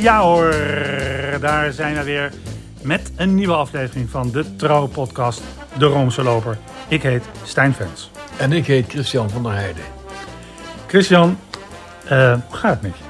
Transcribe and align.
ja 0.00 0.20
hoor, 0.20 0.54
daar 1.40 1.72
zijn 1.72 1.94
we 1.94 2.02
weer 2.02 2.32
met 2.82 3.12
een 3.16 3.34
nieuwe 3.34 3.54
aflevering 3.54 4.10
van 4.10 4.30
de 4.30 4.56
Trouw 4.56 4.86
Podcast 4.86 5.42
De 5.78 5.84
Roomse 5.84 6.22
Loper. 6.22 6.58
Ik 6.88 7.02
heet 7.02 7.24
Stijn 7.44 7.74
Vens. 7.74 8.10
En 8.36 8.52
ik 8.52 8.66
heet 8.66 8.88
Christian 8.88 9.30
van 9.30 9.42
der 9.42 9.52
Heijden. 9.52 9.82
Christian, 10.86 11.38
eh, 12.04 12.32
hoe 12.32 12.56
gaat 12.56 12.70
het 12.70 12.82
met 12.82 12.92
je? 12.98 13.04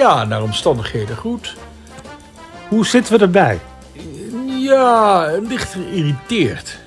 Ja, 0.00 0.24
naar 0.24 0.42
omstandigheden 0.42 1.16
goed. 1.16 1.56
Hoe 2.68 2.86
zitten 2.86 3.18
we 3.18 3.24
erbij? 3.24 3.58
Ja, 4.46 5.30
licht 5.48 5.72
geïrriteerd. 5.72 6.78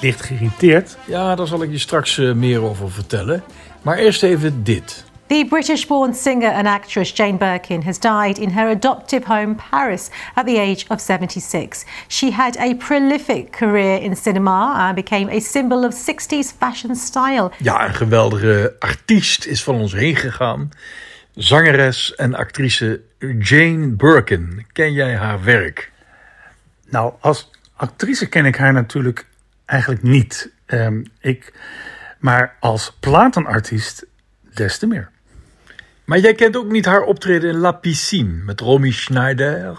Licht 0.00 0.22
geïrriteerd? 0.22 0.96
Ja, 1.06 1.34
daar 1.34 1.46
zal 1.46 1.62
ik 1.62 1.70
je 1.70 1.78
straks 1.78 2.18
eh, 2.18 2.32
meer 2.32 2.62
over 2.62 2.90
vertellen. 2.90 3.42
Maar 3.82 3.96
eerst 3.96 4.22
even 4.22 4.64
dit. 4.64 5.04
The 5.30 5.44
British 5.44 5.86
born 5.86 6.12
singer 6.12 6.48
and 6.48 6.66
actress 6.66 7.12
Jane 7.12 7.36
Birkin 7.36 7.82
has 7.82 7.98
died 7.98 8.36
in 8.36 8.50
her 8.50 8.68
adoptive 8.68 9.24
home, 9.26 9.54
Paris, 9.54 10.10
at 10.34 10.44
the 10.44 10.58
age 10.58 10.86
of 10.90 11.00
76. 11.00 11.84
She 12.08 12.32
had 12.32 12.56
a 12.56 12.74
prolific 12.74 13.52
career 13.52 13.98
in 13.98 14.16
cinema 14.16 14.74
and 14.76 14.96
became 14.96 15.28
a 15.28 15.38
symbol 15.40 15.84
of 15.84 15.94
60s 15.94 16.52
fashion 16.52 16.96
style. 16.96 17.52
Ja, 17.58 17.86
een 17.86 17.94
geweldige 17.94 18.76
artiest 18.78 19.46
is 19.46 19.62
van 19.62 19.74
ons 19.74 19.92
heen 19.92 20.16
gegaan. 20.16 20.70
Zangeres 21.34 22.14
en 22.14 22.34
actrice 22.34 23.00
Jane 23.38 23.88
Birkin. 23.88 24.66
Ken 24.72 24.92
jij 24.92 25.16
haar 25.16 25.44
werk? 25.44 25.92
Nou, 26.88 27.12
als 27.20 27.50
actrice 27.76 28.28
ken 28.28 28.44
ik 28.44 28.56
haar 28.56 28.72
natuurlijk 28.72 29.26
eigenlijk 29.66 30.02
niet. 30.02 30.52
Ehm, 30.66 31.04
ik, 31.20 31.52
maar 32.18 32.56
als 32.60 32.96
platenartiest 33.00 34.06
des 34.54 34.78
te 34.78 34.86
meer. 34.86 35.10
Maar 36.10 36.18
jij 36.18 36.34
kent 36.34 36.56
ook 36.56 36.70
niet 36.70 36.84
haar 36.84 37.02
optreden 37.02 37.50
in 37.50 37.58
La 37.58 37.72
Piscine 37.72 38.32
met 38.44 38.60
Romy 38.60 38.90
Schneider? 38.90 39.78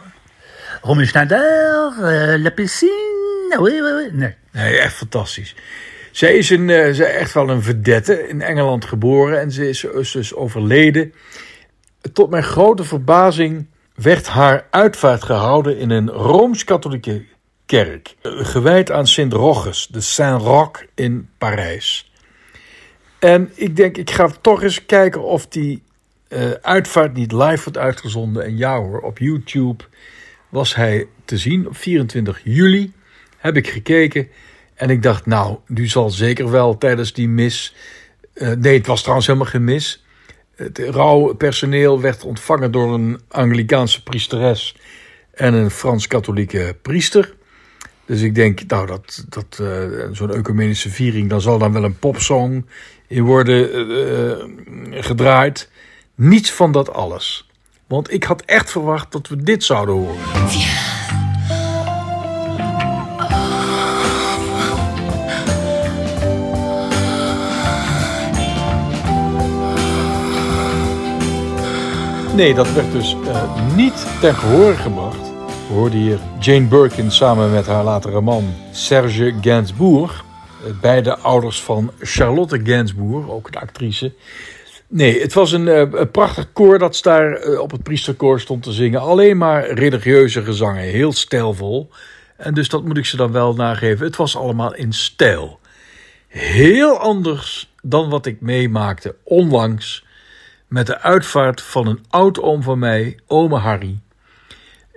Romy 0.81 1.05
Schneider, 1.05 1.93
uh, 1.99 2.43
La 2.43 2.49
Piscine, 2.49 3.57
oui, 3.59 3.81
oui, 3.81 3.91
oui. 3.93 4.09
Nee. 4.11 4.35
Nee, 4.51 4.77
echt 4.77 4.93
fantastisch. 4.93 5.55
Zij 6.11 6.33
is, 6.33 6.49
een, 6.49 6.69
uh, 6.69 6.93
zij 6.93 7.15
echt 7.15 7.33
wel 7.33 7.49
een 7.49 7.61
vedette, 7.61 8.27
in 8.27 8.41
Engeland 8.41 8.85
geboren 8.85 9.39
en 9.39 9.51
ze 9.51 9.69
is, 9.69 9.83
is 9.83 10.11
dus 10.11 10.33
overleden. 10.33 11.13
Tot 12.13 12.29
mijn 12.29 12.43
grote 12.43 12.83
verbazing 12.83 13.67
werd 13.95 14.27
haar 14.27 14.67
uitvaart 14.69 15.23
gehouden 15.23 15.77
in 15.77 15.89
een 15.89 16.09
Rooms-Katholieke 16.09 17.25
kerk. 17.65 18.15
Gewijd 18.21 18.91
aan 18.91 19.07
Sint 19.07 19.33
Roches, 19.33 19.87
de 19.87 20.01
Saint-Roch 20.01 20.83
in 20.95 21.29
Parijs. 21.37 22.11
En 23.19 23.51
ik 23.55 23.75
denk, 23.75 23.97
ik 23.97 24.11
ga 24.11 24.29
toch 24.41 24.63
eens 24.63 24.85
kijken 24.85 25.23
of 25.23 25.47
die 25.47 25.83
uh, 26.33 26.51
uitvaart 26.61 27.13
niet 27.13 27.31
live 27.31 27.63
wordt 27.63 27.77
uitgezonden. 27.77 28.43
En 28.43 28.57
ja 28.57 28.77
hoor, 28.79 28.99
op 28.99 29.17
YouTube 29.17 29.83
was 30.49 30.75
hij 30.75 31.07
te 31.25 31.37
zien 31.37 31.67
op 31.67 31.77
24 31.77 32.41
juli. 32.43 32.93
Heb 33.37 33.57
ik 33.57 33.69
gekeken 33.69 34.27
en 34.75 34.89
ik 34.89 35.03
dacht, 35.03 35.25
nou, 35.25 35.57
nu 35.67 35.87
zal 35.87 36.09
zeker 36.09 36.51
wel 36.51 36.77
tijdens 36.77 37.13
die 37.13 37.29
mis. 37.29 37.75
Uh, 38.33 38.51
nee, 38.51 38.77
het 38.77 38.87
was 38.87 38.99
trouwens 38.99 39.27
helemaal 39.27 39.49
geen 39.49 39.63
mis. 39.63 40.05
Het 40.55 40.77
rouwpersoneel 40.77 42.01
werd 42.01 42.23
ontvangen 42.23 42.71
door 42.71 42.93
een 42.93 43.19
Anglikaanse 43.27 44.03
priesteres 44.03 44.75
en 45.33 45.53
een 45.53 45.71
Frans-katholieke 45.71 46.75
priester. 46.81 47.33
Dus 48.05 48.21
ik 48.21 48.35
denk, 48.35 48.61
nou, 48.67 48.87
dat, 48.87 49.25
dat 49.29 49.59
uh, 49.61 49.83
zo'n 50.11 50.33
ecumenische 50.33 50.89
viering, 50.89 51.29
dan 51.29 51.41
zal 51.41 51.57
dan 51.57 51.73
wel 51.73 51.83
een 51.83 51.99
popsong 51.99 52.65
in 53.07 53.23
worden 53.23 53.69
gedraaid. 55.03 55.69
Niets 56.15 56.51
van 56.51 56.71
dat 56.71 56.93
alles. 56.93 57.49
Want 57.87 58.13
ik 58.13 58.23
had 58.23 58.41
echt 58.41 58.71
verwacht 58.71 59.11
dat 59.11 59.27
we 59.27 59.43
dit 59.43 59.63
zouden 59.63 59.95
horen. 59.95 60.17
Nee, 72.35 72.53
dat 72.53 72.73
werd 72.73 72.91
dus 72.91 73.15
uh, 73.23 73.75
niet 73.75 74.05
ten 74.21 74.35
gehoor 74.35 74.73
gebracht. 74.73 75.31
We 75.67 75.73
hoorden 75.73 75.99
hier 75.99 76.19
Jane 76.39 76.65
Birkin 76.67 77.11
samen 77.11 77.51
met 77.51 77.65
haar 77.65 77.83
latere 77.83 78.21
man 78.21 78.53
Serge 78.71 79.33
Gainsbourg. 79.41 80.25
Beide 80.81 81.17
ouders 81.17 81.61
van 81.61 81.91
Charlotte 81.99 82.61
Gainsbourg, 82.63 83.29
ook 83.29 83.51
de 83.51 83.59
actrice. 83.59 84.13
Nee, 84.93 85.21
het 85.21 85.33
was 85.33 85.51
een, 85.51 85.67
een 85.99 86.11
prachtig 86.11 86.53
koor 86.53 86.79
dat 86.79 86.99
daar 87.01 87.47
uh, 87.47 87.59
op 87.59 87.71
het 87.71 87.83
priesterkoor 87.83 88.39
stond 88.39 88.63
te 88.63 88.71
zingen. 88.71 89.01
Alleen 89.01 89.37
maar 89.37 89.71
religieuze 89.71 90.43
gezangen, 90.43 90.83
heel 90.83 91.11
stijlvol. 91.11 91.89
En 92.37 92.53
dus 92.53 92.69
dat 92.69 92.83
moet 92.83 92.97
ik 92.97 93.05
ze 93.05 93.17
dan 93.17 93.31
wel 93.31 93.53
nageven. 93.53 94.05
Het 94.05 94.15
was 94.15 94.35
allemaal 94.35 94.75
in 94.75 94.93
stijl. 94.93 95.59
Heel 96.27 96.97
anders 96.97 97.73
dan 97.81 98.09
wat 98.09 98.25
ik 98.25 98.41
meemaakte 98.41 99.15
onlangs 99.23 100.05
met 100.67 100.87
de 100.87 100.99
uitvaart 100.99 101.61
van 101.61 101.87
een 101.87 102.05
oud-oom 102.09 102.63
van 102.63 102.79
mij, 102.79 103.19
ome 103.27 103.57
Harry. 103.57 103.99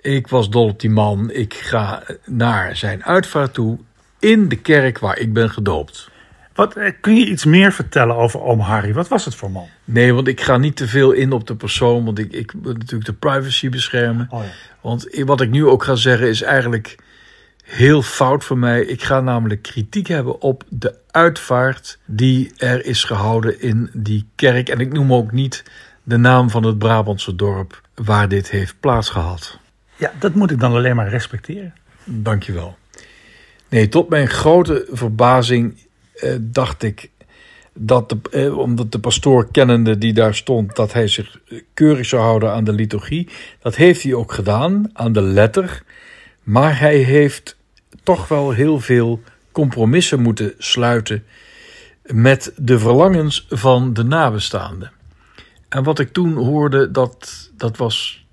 Ik 0.01 0.29
was 0.29 0.51
dol 0.51 0.69
op 0.69 0.81
die 0.81 0.91
man. 0.91 1.31
Ik 1.31 1.55
ga 1.55 2.03
naar 2.25 2.77
zijn 2.77 3.05
uitvaart 3.05 3.55
toe 3.55 3.79
in 4.19 4.49
de 4.49 4.57
kerk 4.57 4.99
waar 4.99 5.19
ik 5.19 5.33
ben 5.33 5.51
gedoopt. 5.51 6.13
Wat, 6.55 6.77
kun 7.01 7.17
je 7.17 7.27
iets 7.27 7.45
meer 7.45 7.73
vertellen 7.73 8.17
over 8.17 8.41
oom 8.41 8.61
Harry? 8.61 8.93
Wat 8.93 9.09
was 9.09 9.25
het 9.25 9.35
voor 9.35 9.51
man? 9.51 9.69
Nee, 9.85 10.15
want 10.15 10.29
ik 10.29 10.41
ga 10.41 10.57
niet 10.57 10.77
te 10.77 10.89
veel 10.89 11.13
in 11.13 11.33
op 11.33 11.47
de 11.47 11.57
persoon, 11.57 12.05
want 12.05 12.19
ik, 12.19 12.33
ik 12.33 12.55
moet 12.55 12.79
natuurlijk 12.79 13.05
de 13.05 13.13
privacy 13.13 13.69
beschermen. 13.69 14.27
Oh 14.31 14.43
ja. 14.43 14.51
Want 14.81 15.09
wat 15.25 15.41
ik 15.41 15.51
nu 15.51 15.67
ook 15.67 15.85
ga 15.85 15.95
zeggen 15.95 16.29
is 16.29 16.43
eigenlijk 16.43 16.97
heel 17.65 18.03
fout 18.03 18.45
voor 18.45 18.59
mij. 18.59 18.83
Ik 18.85 19.03
ga 19.03 19.21
namelijk 19.21 19.63
kritiek 19.63 20.07
hebben 20.07 20.41
op 20.41 20.65
de 20.69 20.95
uitvaart 21.11 21.99
die 22.05 22.53
er 22.57 22.85
is 22.85 23.05
gehouden 23.05 23.61
in 23.61 23.91
die 23.93 24.27
kerk. 24.35 24.69
En 24.69 24.81
ik 24.81 24.93
noem 24.93 25.13
ook 25.13 25.33
niet 25.33 25.65
de 26.03 26.17
naam 26.17 26.51
van 26.51 26.63
het 26.63 26.79
Brabantse 26.79 27.37
dorp 27.37 27.81
waar 27.95 28.29
dit 28.29 28.51
heeft 28.51 28.75
plaatsgehad. 28.81 29.59
Ja, 29.97 30.13
dat 30.19 30.35
moet 30.35 30.51
ik 30.51 30.61
dan 30.61 30.73
alleen 30.73 30.97
maar 30.97 31.09
respecteren. 31.09 31.75
Dankjewel. 32.05 32.77
Nee, 33.69 33.89
tot 33.89 34.09
mijn 34.09 34.29
grote 34.29 34.87
verbazing 34.91 35.79
eh, 36.15 36.37
dacht 36.41 36.83
ik 36.83 37.11
dat, 37.75 38.09
de, 38.09 38.19
eh, 38.31 38.59
omdat 38.59 38.93
de 38.93 38.99
pastoor 38.99 39.51
kennende 39.51 39.99
die 39.99 40.13
daar 40.13 40.35
stond, 40.35 40.77
dat 40.77 40.93
hij 40.93 41.09
zich 41.09 41.39
keurig 41.75 42.07
zou 42.07 42.23
houden 42.23 42.53
aan 42.53 42.65
de 42.65 42.73
liturgie. 42.73 43.29
Dat 43.59 43.77
heeft 43.77 44.03
hij 44.03 44.15
ook 44.15 44.33
gedaan, 44.33 44.91
aan 44.93 45.13
de 45.13 45.23
letter. 45.23 45.83
Maar 46.43 46.79
hij 46.79 46.97
heeft 46.97 47.57
toch 48.03 48.29
wel 48.29 48.51
heel 48.51 48.81
veel 48.81 49.23
compromissen 49.53 50.21
moeten 50.21 50.55
sluiten 50.59 51.25
met 52.03 52.53
de 52.57 52.79
verlangens 52.79 53.47
van 53.49 53.93
de 53.93 54.05
nabestaanden. 54.05 54.93
En 55.69 55.83
wat 55.83 55.99
ik 55.99 56.13
toen 56.13 56.35
hoorde, 56.35 56.91
dat, 56.91 57.51
dat 57.57 57.77
was 57.77 58.27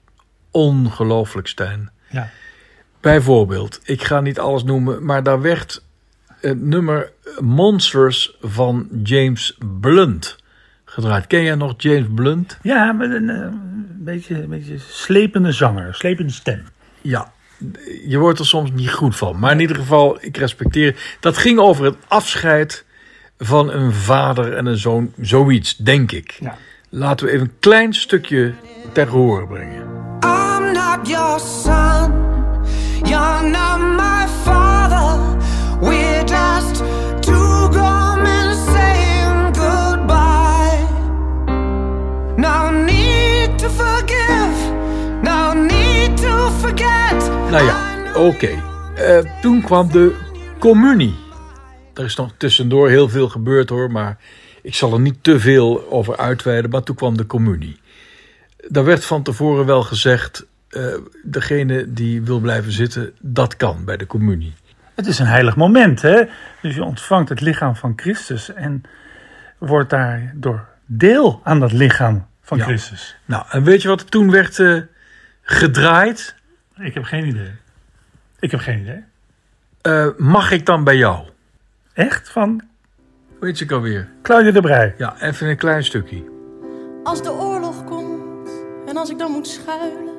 ongelooflijk, 0.52 1.48
Stijn. 1.48 1.92
Ja. 2.10 2.30
Bijvoorbeeld, 3.00 3.80
ik 3.84 4.04
ga 4.04 4.22
niet 4.22 4.40
alles 4.40 4.64
noemen, 4.64 5.06
maar 5.06 5.24
daar 5.24 5.42
werd 5.42 5.84
het 6.40 6.62
nummer 6.62 7.12
Monsters 7.40 8.38
van 8.42 8.88
James 9.04 9.58
Blunt 9.82 10.36
gedraaid. 10.86 11.28
Ken 11.28 11.44
jij 11.44 11.56
nog 11.56 11.74
James 11.78 12.08
Blunt? 12.16 12.58
Ja, 12.62 12.92
met 12.92 13.12
een, 13.12 13.30
uh, 13.30 13.48
beetje, 14.04 14.42
een 14.42 14.50
beetje 14.50 14.78
slepende 14.78 15.52
zanger, 15.52 15.96
slepende 15.96 16.32
stem. 16.32 16.64
Ja, 17.02 17.32
je 18.08 18.18
wordt 18.18 18.40
er 18.40 18.46
soms 18.46 18.72
niet 18.72 18.92
goed 18.92 19.16
van. 19.16 19.40
Maar 19.40 19.52
in 19.52 19.60
ieder 19.60 19.76
geval, 19.76 20.18
ik 20.22 20.38
respecteer. 20.38 21.18
Dat 21.20 21.38
ging 21.38 21.60
over 21.60 21.86
het 21.86 21.96
afscheid 22.08 22.86
van 23.38 23.72
een 23.72 23.94
vader 23.94 24.54
en 24.54 24.66
een 24.66 24.78
zoon. 24.78 25.14
Zoiets, 25.22 25.76
denk 25.78 26.12
ik. 26.12 26.38
Ja. 26.40 26.58
Laten 26.90 27.26
we 27.26 27.32
even 27.32 27.46
een 27.46 27.60
klein 27.60 27.94
stukje 27.94 28.54
ter 28.92 29.08
horen 29.08 29.48
brengen. 29.48 29.82
I'm 30.24 30.72
not 30.74 31.08
your 31.08 31.40
son. 31.40 32.14
You're 33.04 33.50
not 33.50 33.80
my 33.80 34.28
father. 34.44 35.38
We're 35.80 36.24
just 36.24 36.84
Nou 47.52 47.66
ja, 47.66 48.14
oké. 48.16 48.50
Eh, 48.96 49.42
toen 49.42 49.62
kwam 49.62 49.92
de 49.92 50.16
communie. 50.60 51.16
Er 51.94 52.04
is 52.04 52.16
nog 52.16 52.34
tussendoor 52.38 52.90
heel 52.90 53.10
veel 53.10 53.30
gebeurd 53.30 53.70
hoor, 53.70 53.92
maar 53.92 54.18
ik 54.62 54.76
zal 54.76 54.94
er 54.94 55.00
niet 55.00 55.24
te 55.24 55.40
veel 55.40 55.90
over 55.90 56.18
uitweiden. 56.18 56.72
Maar 56.72 56.84
toen 56.84 56.96
kwam 56.96 57.18
de 57.18 57.26
communie. 57.26 57.80
Daar 58.68 58.84
werd 58.84 59.06
van 59.06 59.24
tevoren 59.24 59.66
wel 59.66 59.84
gezegd, 59.84 60.46
eh, 60.70 60.84
degene 61.24 61.94
die 61.94 62.22
wil 62.22 62.40
blijven 62.40 62.72
zitten, 62.72 63.14
dat 63.20 63.56
kan 63.56 63.86
bij 63.86 63.98
de 63.98 64.06
communie. 64.06 64.54
Het 64.96 65.08
is 65.08 65.20
een 65.20 65.26
heilig 65.26 65.56
moment, 65.56 66.02
hè? 66.02 66.24
Dus 66.62 66.76
je 66.76 66.84
ontvangt 66.84 67.30
het 67.30 67.42
lichaam 67.42 67.76
van 67.76 67.94
Christus 67.96 68.54
en 68.54 68.84
wordt 69.58 69.90
daardoor 69.90 70.68
deel 70.86 71.42
aan 71.44 71.60
dat 71.60 71.72
lichaam 71.72 72.28
van 72.52 72.60
Ja. 72.60 72.66
Christus. 72.66 73.18
Nou, 73.26 73.46
en 73.50 73.64
weet 73.64 73.82
je 73.82 73.88
wat 73.88 74.00
er 74.02 74.06
toen 74.10 74.32
werd 74.32 74.60
eh, 74.60 74.78
gedraaid? 75.42 76.36
Ik 76.78 76.94
heb 76.94 77.04
geen 77.04 77.26
idee. 77.28 77.52
Ik 78.40 78.52
heb 78.52 78.60
geen 78.60 78.80
idee. 78.80 79.04
Eh, 79.82 80.08
mag 80.18 80.52
ik 80.52 80.66
dan 80.66 80.84
bij 80.84 80.98
jou? 80.98 81.28
Echt? 81.94 82.30
Van 82.30 82.62
Weet 83.40 83.58
je 83.60 83.66
ik 83.66 83.72
alweer? 83.72 84.10
Claudia 84.22 84.52
de 84.52 84.62
Brij. 84.62 84.94
Ja, 84.98 85.22
even 85.22 85.48
een 85.50 85.58
klein 85.58 85.84
stukje. 85.84 86.24
Als 87.04 87.24
de 87.24 87.32
oorlog 87.32 87.84
komt 87.84 88.50
en 88.88 88.98
als 88.98 89.10
ik 89.10 89.18
dan 89.20 89.32
moet 89.32 89.48
schuilen, 89.48 90.14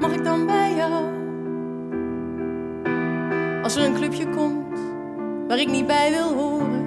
mag 0.00 0.12
ik 0.12 0.24
dan 0.24 0.46
bij 0.46 0.74
jou? 0.74 1.04
Als 3.62 3.76
er 3.76 3.84
een 3.84 3.94
clubje 3.94 4.28
komt 4.28 4.78
waar 5.48 5.58
ik 5.58 5.68
niet 5.68 5.86
bij 5.86 6.10
wil 6.10 6.34
horen, 6.34 6.84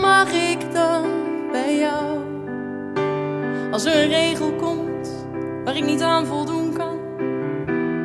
mag 0.00 0.32
ik 0.32 0.72
dan 0.72 1.02
bij 1.52 1.78
jou? 1.78 2.29
Als 3.70 3.84
er 3.84 4.02
een 4.02 4.08
regel 4.08 4.52
komt 4.52 5.26
waar 5.64 5.76
ik 5.76 5.84
niet 5.84 6.02
aan 6.02 6.26
voldoen 6.26 6.72
kan, 6.72 6.98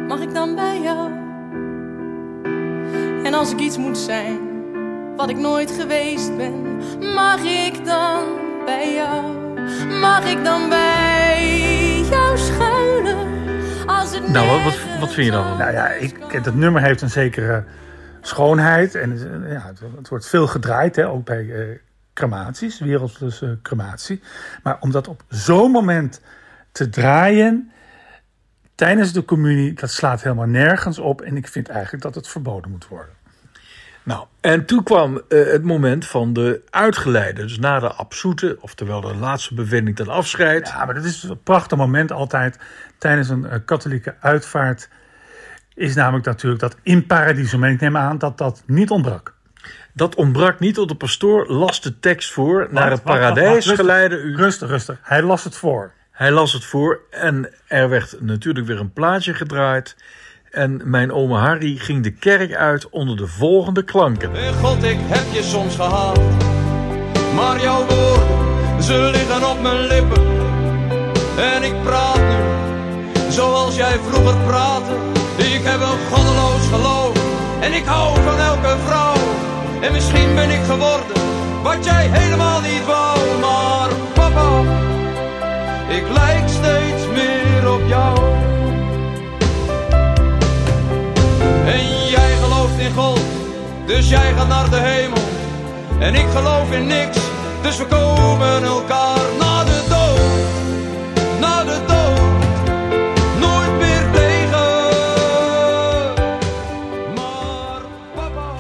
mag 0.08 0.20
ik 0.20 0.34
dan 0.34 0.56
bij 0.56 0.82
jou? 0.82 1.12
En 3.24 3.34
als 3.34 3.52
ik 3.52 3.60
iets 3.60 3.78
moet 3.78 3.98
zijn 3.98 4.40
wat 5.16 5.30
ik 5.30 5.38
nooit 5.38 5.72
geweest 5.72 6.38
ben, 6.38 6.78
mag 7.00 7.40
ik 7.44 7.86
dan 7.86 8.24
bij 8.66 8.94
jou? 8.94 9.24
Mag 10.00 10.26
ik 10.26 10.44
dan 10.44 10.70
bij 10.70 12.06
jou 12.10 12.38
schuilen? 12.38 13.18
Als 13.86 14.14
het 14.14 14.28
Nou, 14.28 14.64
wat, 14.64 14.78
wat, 15.00 15.14
vind 15.14 15.26
je 15.26 15.32
dan? 15.32 15.58
Nou 15.58 15.72
ja, 15.72 15.88
ik, 15.88 16.16
het 16.28 16.56
nummer 16.56 16.82
heeft 16.82 17.02
een 17.02 17.10
zekere 17.10 17.64
schoonheid. 18.22 18.96
En 18.96 19.18
ja, 19.50 19.62
het, 19.68 19.80
het 19.98 20.10
wordt 20.10 20.28
veel 20.28 20.48
gedraaid, 20.48 20.96
hè, 20.96 21.10
ook 21.10 21.26
bij 21.26 21.50
eh, 21.50 21.78
crematies, 22.16 22.80
wereldse 22.80 23.60
crematie. 23.62 24.22
Maar 24.64 24.78
om 24.80 24.92
dat 24.92 25.08
op 25.08 25.24
zo'n 25.30 25.72
moment 25.72 26.22
te 26.72 26.90
draaien 26.90 27.72
tijdens 28.76 29.14
de 29.14 29.26
communie, 29.26 29.74
dat 29.74 29.92
slaat 29.92 30.24
helemaal 30.24 30.46
nergens 30.46 31.00
op. 31.00 31.22
En 31.22 31.38
ik 31.38 31.48
vind 31.48 31.70
eigenlijk 31.70 32.04
dat 32.04 32.16
het 32.16 32.28
verboden 32.28 32.72
moet 32.72 32.88
worden. 32.88 33.14
Nou, 34.04 34.26
en 34.42 34.66
toen 34.66 34.84
kwam 34.84 35.22
eh, 35.30 35.46
het 35.46 35.64
moment 35.64 36.06
van 36.06 36.34
de 36.34 36.62
uitgeleide. 36.70 37.42
Dus 37.42 37.60
na 37.60 37.80
de 37.80 37.94
absoete, 37.94 38.58
oftewel 38.62 39.02
de 39.02 39.16
laatste 39.16 39.54
bevinding 39.54 39.96
ten 39.96 40.08
afscheid. 40.08 40.68
Ja, 40.68 40.86
maar 40.86 40.94
dat 40.94 41.04
is 41.04 41.24
een 41.24 41.44
prachtig 41.44 41.78
moment 41.78 42.12
altijd 42.12 42.60
tijdens 42.98 43.30
een 43.30 43.46
eh, 43.46 43.60
katholieke 43.66 44.16
uitvaart. 44.20 44.90
Is 45.74 45.96
namelijk 45.96 46.26
natuurlijk 46.26 46.62
dat 46.62 46.78
in 46.84 47.06
paradiso. 47.06 47.58
Maar 47.58 47.72
ik 47.72 47.80
neem 47.80 47.98
aan 47.98 48.18
dat 48.18 48.38
dat 48.38 48.64
niet 48.66 48.90
ontbrak. 48.90 49.35
Dat 49.96 50.16
ontbrak 50.16 50.60
niet 50.60 50.76
tot 50.76 50.90
de 50.90 50.96
pastoor 50.96 51.48
las 51.48 51.82
de 51.82 52.00
tekst 52.00 52.32
voor. 52.32 52.68
naar 52.72 52.92
het 52.92 53.04
Wacht, 53.04 53.20
wacht, 53.20 53.24
wacht, 53.24 53.34
paradijs 53.34 53.68
geleide 53.68 54.16
u. 54.16 54.36
Rustig, 54.36 54.70
rustig. 54.70 54.98
Hij 55.02 55.22
las 55.22 55.44
het 55.44 55.56
voor. 55.56 55.92
Hij 56.12 56.32
las 56.32 56.54
het 56.54 56.66
voor 56.66 57.00
en 57.10 57.50
er 57.68 57.90
werd 57.90 58.16
natuurlijk 58.20 58.68
weer 58.68 58.80
een 58.80 58.94
plaatje 58.94 59.34
gedraaid. 59.34 59.96
En 60.52 60.82
mijn 60.84 61.12
oma 61.12 61.40
Harry 61.40 61.76
ging 61.78 62.04
de 62.04 62.12
kerk 62.12 62.56
uit 62.56 62.90
onder 62.90 63.18
de 63.18 63.28
volgende 63.28 63.84
klanken. 63.84 64.32
Hey 64.32 64.54
God, 64.54 64.84
ik 64.84 64.98
heb 65.02 65.34
je 65.34 65.44
soms 65.44 65.76
gehaald. 65.76 66.20
Maar 67.36 67.62
jouw 67.62 67.86
woorden, 67.86 68.84
ze 68.84 69.10
liggen 69.12 69.50
op 69.50 69.62
mijn 69.62 69.88
lippen. 69.88 70.24
En 71.38 71.64
ik 71.64 71.84
praat 71.84 72.20
nu, 72.20 73.32
zoals 73.32 73.76
jij 73.76 74.00
vroeger 74.00 74.38
praatte. 74.38 74.94
Ik 75.38 75.62
heb 75.64 75.82
een 75.82 76.00
goddeloos 76.12 76.68
geloof. 76.68 77.14
En 77.62 77.74
ik 77.74 77.86
hou 77.86 78.22
van 78.22 78.40
elke 78.40 78.76
vrouw. 78.86 79.15
En 79.86 79.92
misschien 79.92 80.36
ben 80.36 80.50
ik 80.50 80.64
geworden, 80.64 81.06
wat 81.64 81.86
jij 81.86 82.08
helemaal 82.12 82.62
niet 82.62 82.86
wou. 82.86 83.40
Maar 83.40 83.90
papa, 84.14 84.62
ik 85.88 86.04
lijk 86.14 86.50
steeds 86.50 87.08
meer 87.14 87.72
op 87.72 87.82
jou. 87.88 88.18
En 91.66 92.08
jij 92.10 92.36
gelooft 92.42 92.78
in 92.78 92.94
God, 92.94 93.22
dus 93.86 94.10
jij 94.10 94.34
gaat 94.34 94.48
naar 94.48 94.70
de 94.70 94.80
hemel. 94.80 95.24
En 96.00 96.16
ik 96.16 96.28
geloof 96.36 96.72
in 96.72 96.88
niks, 96.88 97.18
dus 97.62 97.78
we 97.78 97.86
komen 97.86 98.64
elkaar 98.64 99.20
na 99.40 99.45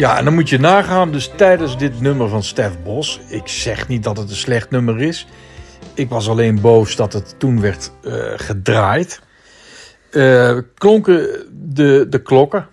Ja, 0.05 0.17
en 0.17 0.25
dan 0.25 0.33
moet 0.33 0.49
je 0.49 0.59
nagaan, 0.59 1.11
dus 1.11 1.31
tijdens 1.35 1.77
dit 1.77 2.01
nummer 2.01 2.29
van 2.29 2.43
Stef 2.43 2.71
Bos. 2.83 3.19
Ik 3.27 3.47
zeg 3.47 3.87
niet 3.87 4.03
dat 4.03 4.17
het 4.17 4.29
een 4.29 4.35
slecht 4.35 4.69
nummer 4.69 5.01
is. 5.01 5.27
Ik 5.93 6.09
was 6.09 6.29
alleen 6.29 6.61
boos 6.61 6.95
dat 6.95 7.13
het 7.13 7.35
toen 7.39 7.61
werd 7.61 7.91
eh, 8.03 8.13
gedraaid. 8.35 9.21
Eh, 10.11 10.57
klonken 10.75 11.45
de, 11.51 12.05
de 12.09 12.21
klokken. 12.21 12.67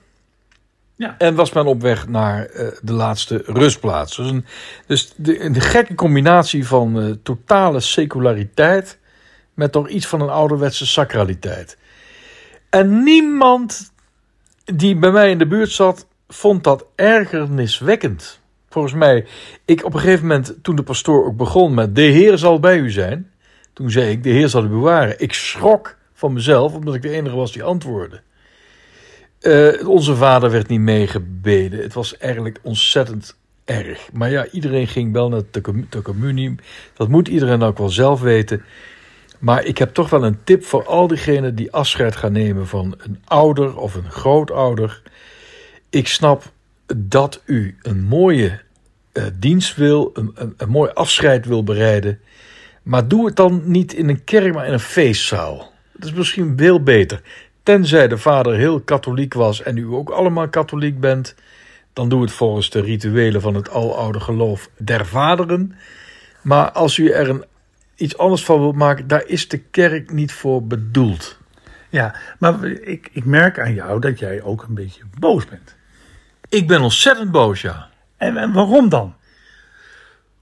Ja. 0.96 1.14
En 1.18 1.34
was 1.34 1.52
men 1.52 1.66
op 1.66 1.80
weg 1.80 2.08
naar 2.08 2.46
eh, 2.46 2.66
de 2.82 2.92
laatste 2.92 3.42
rustplaats. 3.46 4.16
Dus, 4.16 4.30
een, 4.30 4.44
dus 4.86 5.12
de, 5.16 5.44
een 5.44 5.60
gekke 5.60 5.94
combinatie 5.94 6.66
van 6.66 7.18
totale 7.22 7.80
seculariteit. 7.80 8.98
met 9.54 9.72
toch 9.72 9.88
iets 9.88 10.06
van 10.06 10.20
een 10.20 10.30
ouderwetse 10.30 10.86
sacraliteit. 10.86 11.78
En 12.70 13.02
niemand 13.02 13.92
die 14.64 14.96
bij 14.96 15.10
mij 15.10 15.30
in 15.30 15.38
de 15.38 15.46
buurt 15.46 15.70
zat, 15.70 16.06
vond 16.32 16.64
dat 16.64 16.86
ergerniswekkend. 16.94 18.40
Volgens 18.68 18.94
mij, 18.94 19.26
ik 19.64 19.84
op 19.84 19.94
een 19.94 20.00
gegeven 20.00 20.26
moment, 20.26 20.54
toen 20.62 20.76
de 20.76 20.82
pastoor 20.82 21.26
ook 21.26 21.36
begon 21.36 21.74
met: 21.74 21.96
De 21.96 22.02
Heer 22.02 22.38
zal 22.38 22.60
bij 22.60 22.78
u 22.78 22.90
zijn. 22.90 23.30
Toen 23.72 23.90
zei 23.90 24.10
ik: 24.10 24.22
De 24.22 24.30
Heer 24.30 24.48
zal 24.48 24.64
u 24.64 24.68
bewaren. 24.68 25.20
Ik 25.20 25.32
schrok 25.32 25.96
van 26.12 26.32
mezelf, 26.32 26.74
omdat 26.74 26.94
ik 26.94 27.02
de 27.02 27.10
enige 27.10 27.36
was 27.36 27.52
die 27.52 27.62
antwoordde. 27.62 28.20
Eh, 29.40 29.88
onze 29.88 30.16
vader 30.16 30.50
werd 30.50 30.68
niet 30.68 30.80
meegebeden. 30.80 31.82
Het 31.82 31.94
was 31.94 32.16
eigenlijk 32.16 32.58
ontzettend 32.62 33.36
erg. 33.64 34.12
Maar 34.12 34.30
ja, 34.30 34.46
iedereen 34.50 34.86
ging 34.86 35.12
wel 35.12 35.28
naar 35.28 35.42
de, 35.50 35.60
com- 35.60 35.86
de 35.88 36.02
communie. 36.02 36.54
Dat 36.94 37.08
moet 37.08 37.28
iedereen 37.28 37.62
ook 37.62 37.78
wel 37.78 37.88
zelf 37.88 38.20
weten. 38.20 38.62
Maar 39.38 39.64
ik 39.64 39.78
heb 39.78 39.94
toch 39.94 40.10
wel 40.10 40.24
een 40.24 40.38
tip 40.44 40.64
voor 40.64 40.86
al 40.86 41.06
diegenen 41.06 41.54
die 41.54 41.72
afscheid 41.72 42.16
gaan 42.16 42.32
nemen 42.32 42.66
van 42.66 42.94
een 42.98 43.22
ouder 43.24 43.76
of 43.76 43.94
een 43.94 44.10
grootouder. 44.10 45.02
Ik 45.92 46.08
snap 46.08 46.52
dat 46.96 47.42
u 47.44 47.76
een 47.82 48.02
mooie 48.02 48.60
eh, 49.12 49.24
dienst 49.34 49.76
wil, 49.76 50.10
een, 50.14 50.32
een, 50.34 50.54
een 50.56 50.68
mooi 50.68 50.90
afscheid 50.90 51.46
wil 51.46 51.64
bereiden. 51.64 52.20
Maar 52.82 53.08
doe 53.08 53.26
het 53.26 53.36
dan 53.36 53.62
niet 53.64 53.92
in 53.92 54.08
een 54.08 54.24
kerk, 54.24 54.54
maar 54.54 54.66
in 54.66 54.72
een 54.72 54.80
feestzaal. 54.80 55.72
Dat 55.92 56.04
is 56.04 56.12
misschien 56.12 56.56
veel 56.56 56.82
beter. 56.82 57.22
Tenzij 57.62 58.08
de 58.08 58.18
vader 58.18 58.54
heel 58.54 58.80
katholiek 58.80 59.34
was 59.34 59.62
en 59.62 59.76
u 59.76 59.84
ook 59.84 60.10
allemaal 60.10 60.48
katholiek 60.48 61.00
bent, 61.00 61.34
dan 61.92 62.08
doe 62.08 62.22
het 62.22 62.32
volgens 62.32 62.70
de 62.70 62.80
rituelen 62.80 63.40
van 63.40 63.54
het 63.54 63.70
aloude 63.70 64.20
geloof 64.20 64.68
der 64.76 65.06
vaderen. 65.06 65.76
Maar 66.42 66.70
als 66.70 66.98
u 66.98 67.10
er 67.10 67.28
een, 67.28 67.44
iets 67.96 68.18
anders 68.18 68.44
van 68.44 68.60
wilt 68.60 68.76
maken, 68.76 69.06
daar 69.06 69.26
is 69.26 69.48
de 69.48 69.58
kerk 69.58 70.12
niet 70.12 70.32
voor 70.32 70.66
bedoeld. 70.66 71.38
Ja, 71.88 72.14
maar 72.38 72.64
ik, 72.64 73.08
ik 73.12 73.24
merk 73.24 73.58
aan 73.58 73.74
jou 73.74 74.00
dat 74.00 74.18
jij 74.18 74.42
ook 74.42 74.62
een 74.62 74.74
beetje 74.74 75.02
boos 75.18 75.44
bent. 75.44 75.80
Ik 76.52 76.66
ben 76.66 76.80
ontzettend 76.80 77.30
boos, 77.30 77.60
ja. 77.60 77.88
En, 78.16 78.36
en 78.36 78.52
waarom 78.52 78.88
dan? 78.88 79.14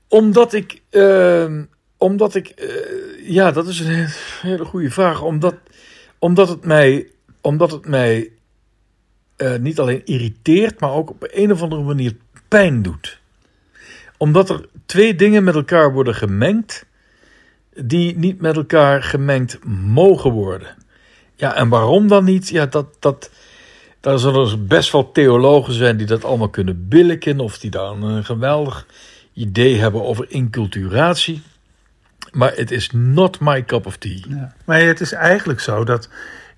Omdat 0.08 0.52
ik, 0.52 0.82
ehm, 0.90 1.64
omdat 1.96 2.34
ik, 2.34 2.48
eh, 2.48 3.28
ja, 3.28 3.50
dat 3.50 3.66
is 3.66 3.80
een 3.80 3.94
he- 3.94 4.06
hele 4.40 4.64
goede 4.64 4.90
vraag. 4.90 5.22
Omdat, 5.22 5.54
omdat 6.18 6.48
het 6.48 6.64
mij, 6.64 7.06
omdat 7.40 7.70
het 7.70 7.86
mij 7.86 8.30
eh, 9.36 9.56
niet 9.56 9.78
alleen 9.78 10.04
irriteert, 10.04 10.80
maar 10.80 10.90
ook 10.90 11.10
op 11.10 11.28
een 11.30 11.52
of 11.52 11.62
andere 11.62 11.82
manier 11.82 12.16
pijn 12.48 12.82
doet. 12.82 13.20
Omdat 14.16 14.50
er 14.50 14.68
twee 14.86 15.14
dingen 15.14 15.44
met 15.44 15.54
elkaar 15.54 15.92
worden 15.92 16.14
gemengd, 16.14 16.86
die 17.74 18.18
niet 18.18 18.40
met 18.40 18.56
elkaar 18.56 19.02
gemengd 19.02 19.64
mogen 19.64 20.30
worden. 20.30 20.76
Ja, 21.34 21.54
en 21.54 21.68
waarom 21.68 22.08
dan 22.08 22.24
niet? 22.24 22.48
Ja, 22.48 22.66
dat, 22.66 22.96
dat, 22.98 23.30
daar 24.00 24.18
zullen 24.18 24.50
er 24.50 24.66
best 24.66 24.92
wel 24.92 25.12
theologen 25.12 25.72
zijn 25.72 25.96
die 25.96 26.06
dat 26.06 26.24
allemaal 26.24 26.48
kunnen 26.48 26.88
billiken, 26.88 27.40
of 27.40 27.58
die 27.58 27.70
daar 27.70 27.90
een 27.90 28.24
geweldig 28.24 28.86
idee 29.32 29.78
hebben 29.78 30.04
over 30.04 30.26
inculturatie. 30.28 31.42
Maar 32.32 32.52
het 32.54 32.70
is 32.70 32.90
not 32.90 33.40
my 33.40 33.64
cup 33.64 33.86
of 33.86 33.96
tea. 33.96 34.24
Ja. 34.28 34.54
Maar 34.64 34.80
het 34.80 35.00
is 35.00 35.12
eigenlijk 35.12 35.60
zo 35.60 35.84
dat 35.84 36.08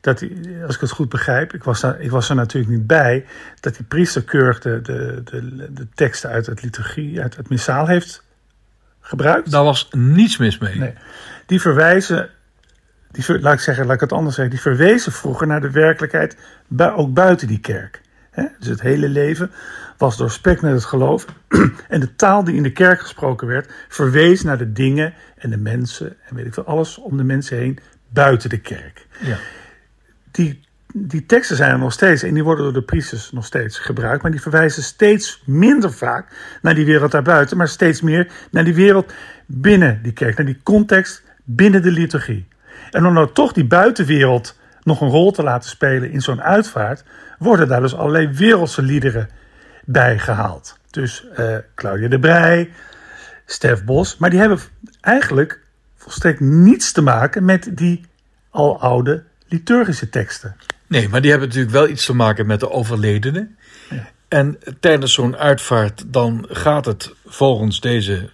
dat 0.02 0.24
als 0.66 0.74
ik 0.74 0.80
het 0.80 0.90
goed 0.90 1.08
begrijp, 1.08 1.54
ik 1.54 1.64
was, 1.64 1.80
daar, 1.80 2.00
ik 2.00 2.10
was 2.10 2.28
er 2.28 2.34
natuurlijk 2.34 2.72
niet 2.72 2.86
bij, 2.86 3.24
dat 3.60 3.76
die 3.76 3.86
priester 3.86 4.22
keurig 4.22 4.60
de, 4.60 4.80
de, 4.82 5.22
de, 5.24 5.72
de 5.72 5.86
teksten 5.94 6.30
uit 6.30 6.46
het 6.46 6.62
liturgie, 6.62 7.20
uit 7.20 7.36
het 7.36 7.48
missaal 7.48 7.86
heeft 7.86 8.22
gebruikt. 9.00 9.50
Daar 9.50 9.64
was 9.64 9.88
niets 9.90 10.36
mis 10.36 10.58
mee. 10.58 10.78
Nee. 10.78 10.94
Die 11.46 11.60
verwijzen, 11.60 12.30
die, 13.12 13.40
laat 13.40 13.54
ik 13.54 13.60
zeggen, 13.60 13.86
laat 13.86 13.94
ik 13.94 14.00
het 14.00 14.12
anders 14.12 14.34
zeggen, 14.34 14.54
die 14.54 14.62
verwezen 14.62 15.12
vroeger 15.12 15.46
naar 15.46 15.60
de 15.60 15.70
werkelijkheid, 15.70 16.36
ook 16.78 17.14
buiten 17.14 17.46
die 17.46 17.60
kerk. 17.60 18.00
Dus 18.58 18.68
het 18.68 18.80
hele 18.80 19.08
leven 19.08 19.50
was 19.96 20.16
doorspekt 20.16 20.62
met 20.62 20.72
het 20.72 20.84
geloof. 20.84 21.26
en 21.88 22.00
de 22.00 22.14
taal 22.14 22.44
die 22.44 22.54
in 22.54 22.62
de 22.62 22.72
kerk 22.72 23.00
gesproken 23.00 23.46
werd, 23.46 23.72
verwees 23.88 24.42
naar 24.42 24.58
de 24.58 24.72
dingen 24.72 25.14
en 25.36 25.50
de 25.50 25.56
mensen 25.56 26.16
en 26.28 26.36
weet 26.36 26.46
ik 26.46 26.54
veel, 26.54 26.64
alles 26.64 26.98
om 26.98 27.16
de 27.16 27.24
mensen 27.24 27.56
heen 27.56 27.78
buiten 28.08 28.50
de 28.50 28.60
kerk. 28.60 29.06
Ja. 29.20 29.36
Die, 30.30 30.60
die 30.92 31.26
teksten 31.26 31.56
zijn 31.56 31.70
er 31.70 31.78
nog 31.78 31.92
steeds 31.92 32.22
en 32.22 32.34
die 32.34 32.44
worden 32.44 32.64
door 32.64 32.72
de 32.72 32.82
priesters 32.82 33.32
nog 33.32 33.44
steeds 33.44 33.78
gebruikt, 33.78 34.22
maar 34.22 34.30
die 34.30 34.40
verwijzen 34.40 34.82
steeds 34.82 35.42
minder 35.46 35.92
vaak 35.92 36.58
naar 36.62 36.74
die 36.74 36.84
wereld 36.84 37.10
daarbuiten, 37.10 37.56
maar 37.56 37.68
steeds 37.68 38.00
meer 38.00 38.32
naar 38.50 38.64
die 38.64 38.74
wereld 38.74 39.12
binnen 39.46 40.02
die 40.02 40.12
kerk, 40.12 40.36
naar 40.36 40.46
die 40.46 40.60
context 40.62 41.22
binnen 41.44 41.82
de 41.82 41.90
liturgie. 41.90 42.46
En 42.92 43.06
om 43.06 43.12
nou 43.12 43.32
toch 43.32 43.52
die 43.52 43.64
buitenwereld 43.64 44.58
nog 44.82 45.00
een 45.00 45.08
rol 45.08 45.30
te 45.30 45.42
laten 45.42 45.70
spelen 45.70 46.10
in 46.10 46.20
zo'n 46.20 46.42
uitvaart, 46.42 47.04
worden 47.38 47.68
daar 47.68 47.80
dus 47.80 47.94
allerlei 47.94 48.28
wereldse 48.28 48.82
liederen 48.82 49.28
bij 49.84 50.18
gehaald. 50.18 50.78
Dus 50.90 51.26
eh, 51.34 51.56
Claudia 51.74 52.08
de 52.08 52.18
Brij, 52.18 52.70
Stef 53.46 53.84
Bos, 53.84 54.16
maar 54.16 54.30
die 54.30 54.38
hebben 54.38 54.58
eigenlijk 55.00 55.60
volstrekt 55.96 56.40
niets 56.40 56.92
te 56.92 57.02
maken 57.02 57.44
met 57.44 57.70
die 57.70 58.04
aloude 58.50 59.24
liturgische 59.48 60.08
teksten. 60.08 60.56
Nee, 60.86 61.08
maar 61.08 61.20
die 61.20 61.30
hebben 61.30 61.48
natuurlijk 61.48 61.74
wel 61.74 61.88
iets 61.88 62.04
te 62.04 62.14
maken 62.14 62.46
met 62.46 62.60
de 62.60 62.70
overledenen. 62.70 63.56
En 64.28 64.58
tijdens 64.80 65.12
zo'n 65.12 65.36
uitvaart 65.36 66.04
dan 66.06 66.46
gaat 66.48 66.84
het 66.84 67.14
volgens 67.26 67.80
deze 67.80 68.30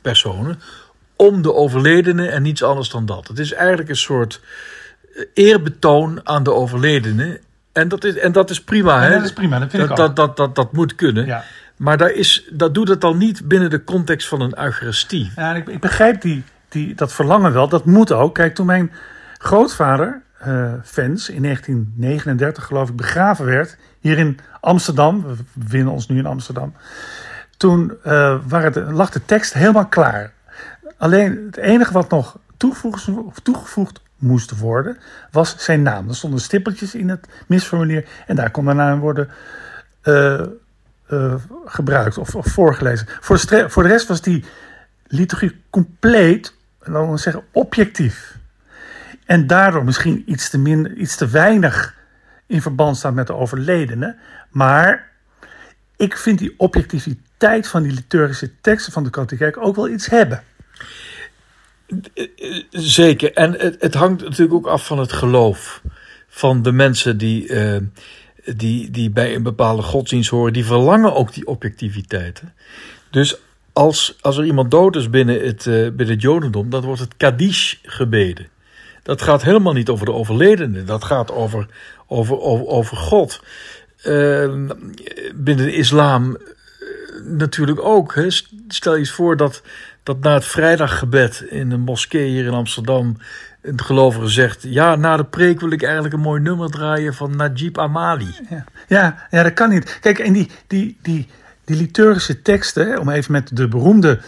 personen 0.00 0.60
om 1.16 1.42
de 1.42 1.54
overledenen 1.54 2.32
en 2.32 2.42
niets 2.42 2.62
anders 2.62 2.90
dan 2.90 3.06
dat. 3.06 3.28
Het 3.28 3.38
is 3.38 3.52
eigenlijk 3.52 3.88
een 3.88 3.96
soort 3.96 4.40
eh, 5.14 5.24
eerbetoon 5.34 6.20
aan 6.22 6.42
de 6.42 6.52
overledenen. 6.52 7.38
En 7.72 7.88
dat 7.88 8.04
is, 8.04 8.16
en 8.16 8.32
dat 8.32 8.50
is 8.50 8.64
prima. 8.64 9.02
Hè? 9.02 9.10
dat 9.10 9.24
is 9.24 9.32
prima, 9.32 9.58
dat 9.58 9.70
vind 9.70 9.82
ik 9.82 9.88
dat, 9.88 9.98
ook. 9.98 10.16
dat, 10.16 10.16
dat, 10.16 10.36
dat, 10.36 10.54
dat 10.54 10.72
moet 10.72 10.94
kunnen. 10.94 11.26
Ja. 11.26 11.44
Maar 11.76 11.96
daar 11.96 12.10
is, 12.10 12.48
dat 12.52 12.74
doet 12.74 12.88
het 12.88 13.00
dan 13.00 13.18
niet 13.18 13.48
binnen 13.48 13.70
de 13.70 13.84
context 13.84 14.28
van 14.28 14.40
een 14.40 14.58
eucharistie. 14.58 15.32
Ja, 15.36 15.54
ik, 15.54 15.68
ik 15.68 15.80
begrijp 15.80 16.20
die, 16.20 16.44
die, 16.68 16.94
dat 16.94 17.12
verlangen 17.12 17.52
wel. 17.52 17.68
Dat 17.68 17.84
moet 17.84 18.12
ook. 18.12 18.34
Kijk, 18.34 18.54
toen 18.54 18.66
mijn 18.66 18.92
grootvader, 19.38 20.22
Fens, 20.84 21.28
in 21.28 21.42
1939 21.42 22.64
geloof 22.64 22.88
ik, 22.88 22.96
begraven 22.96 23.44
werd. 23.44 23.76
Hier 24.00 24.18
in 24.18 24.38
Amsterdam. 24.60 25.22
We 25.26 25.34
bevinden 25.52 25.92
ons 25.92 26.08
nu 26.08 26.18
in 26.18 26.26
Amsterdam. 26.26 26.74
Toen 27.56 27.92
eh, 28.02 28.36
waren 28.46 28.72
de, 28.72 28.80
lag 28.80 29.10
de 29.10 29.24
tekst 29.24 29.52
helemaal 29.52 29.86
klaar. 29.86 30.32
Alleen 30.96 31.42
het 31.46 31.56
enige 31.56 31.92
wat 31.92 32.10
nog 32.10 32.38
toegevoegd, 32.56 33.08
toegevoegd 33.42 34.00
moest 34.18 34.58
worden, 34.58 34.98
was 35.30 35.54
zijn 35.58 35.82
naam. 35.82 36.08
Er 36.08 36.16
stonden 36.16 36.40
stippeltjes 36.40 36.94
in 36.94 37.08
het 37.08 37.28
misformulier. 37.46 38.08
En 38.26 38.36
daar 38.36 38.50
kon 38.50 38.64
de 38.64 38.72
naam 38.72 39.00
worden 39.00 39.28
eh, 40.02 40.40
eh, 41.06 41.34
gebruikt 41.64 42.18
of, 42.18 42.34
of 42.34 42.46
voorgelezen. 42.46 43.06
Voor 43.20 43.38
voor 43.70 43.82
de 43.82 43.88
rest 43.88 44.08
was 44.08 44.20
die 44.20 44.44
liturgie 45.06 45.62
compleet, 45.70 46.54
laten 46.78 47.10
we 47.10 47.18
zeggen, 47.18 47.44
objectief. 47.52 48.38
En 49.24 49.46
daardoor 49.46 49.84
misschien 49.84 50.22
iets 50.26 50.50
te, 50.50 50.58
min, 50.58 51.00
iets 51.00 51.16
te 51.16 51.28
weinig 51.28 51.94
in 52.46 52.62
verband 52.62 52.96
staat 52.96 53.14
met 53.14 53.26
de 53.26 53.34
overledene. 53.34 54.16
Maar 54.50 55.10
ik 55.96 56.16
vind 56.16 56.38
die 56.38 56.54
objectiviteit 56.56 57.66
van 57.66 57.82
die 57.82 57.92
liturgische 57.92 58.60
teksten 58.60 58.92
van 58.92 59.04
de 59.04 59.10
katholieke 59.10 59.60
ook 59.60 59.76
wel 59.76 59.88
iets 59.88 60.06
hebben. 60.06 60.42
Zeker. 62.70 63.32
En 63.32 63.52
het, 63.52 63.76
het 63.78 63.94
hangt 63.94 64.22
natuurlijk 64.22 64.54
ook 64.54 64.66
af 64.66 64.86
van 64.86 64.98
het 64.98 65.12
geloof. 65.12 65.82
Van 66.28 66.62
de 66.62 66.72
mensen 66.72 67.18
die, 67.18 67.48
eh, 67.48 67.80
die, 68.56 68.90
die 68.90 69.10
bij 69.10 69.34
een 69.34 69.42
bepaalde 69.42 69.82
godsdienst 69.82 70.30
horen. 70.30 70.52
Die 70.52 70.64
verlangen 70.64 71.14
ook 71.14 71.32
die 71.32 71.46
objectiviteit. 71.46 72.40
hè. 72.40 72.46
Dus 73.10 73.36
als, 73.72 74.18
als 74.20 74.36
er 74.36 74.44
iemand 74.44 74.70
dood 74.70 74.96
is 74.96 75.10
binnen 75.10 75.40
het, 75.46 75.66
eh, 75.66 75.74
binnen 75.74 76.08
het 76.08 76.22
Jodendom. 76.22 76.70
dan 76.70 76.82
wordt 76.82 77.00
het 77.00 77.16
Kaddish 77.16 77.74
gebeden. 77.82 78.46
Dat 79.02 79.22
gaat 79.22 79.42
helemaal 79.42 79.72
niet 79.72 79.88
over 79.88 80.06
de 80.06 80.12
overledene. 80.12 80.84
Dat 80.84 81.04
gaat 81.04 81.32
over, 81.32 81.66
over, 82.06 82.40
over, 82.40 82.66
over 82.66 82.96
God. 82.96 83.42
Eh, 84.02 84.54
binnen 85.34 85.64
de 85.64 85.74
islam 85.74 86.36
natuurlijk 87.24 87.80
ook. 87.80 88.14
Hè. 88.14 88.30
Stel 88.68 88.92
je 88.92 88.98
eens 88.98 89.10
voor 89.10 89.36
dat, 89.36 89.62
dat 90.04 90.20
na 90.20 90.34
het 90.34 90.44
vrijdaggebed 90.44 91.44
in 91.48 91.70
een 91.70 91.80
moskee 91.80 92.28
hier 92.28 92.44
in 92.44 92.52
Amsterdam. 92.52 93.16
een 93.62 93.80
gelovige 93.80 94.28
zegt: 94.28 94.62
Ja, 94.62 94.96
na 94.96 95.16
de 95.16 95.24
preek 95.24 95.60
wil 95.60 95.70
ik 95.70 95.82
eigenlijk 95.82 96.14
een 96.14 96.20
mooi 96.20 96.40
nummer 96.40 96.70
draaien 96.70 97.14
van 97.14 97.36
Najib 97.36 97.78
Amali. 97.78 98.34
Ja, 98.50 98.64
ja, 98.88 99.26
ja 99.30 99.42
dat 99.42 99.52
kan 99.52 99.68
niet. 99.68 99.98
Kijk, 100.00 100.18
en 100.18 100.32
die, 100.32 100.50
die, 100.66 100.98
die, 101.02 101.28
die 101.64 101.76
liturgische 101.76 102.42
teksten, 102.42 103.00
om 103.00 103.08
even 103.08 103.32
met 103.32 103.56
de 103.56 103.68
beroemde 103.68 104.20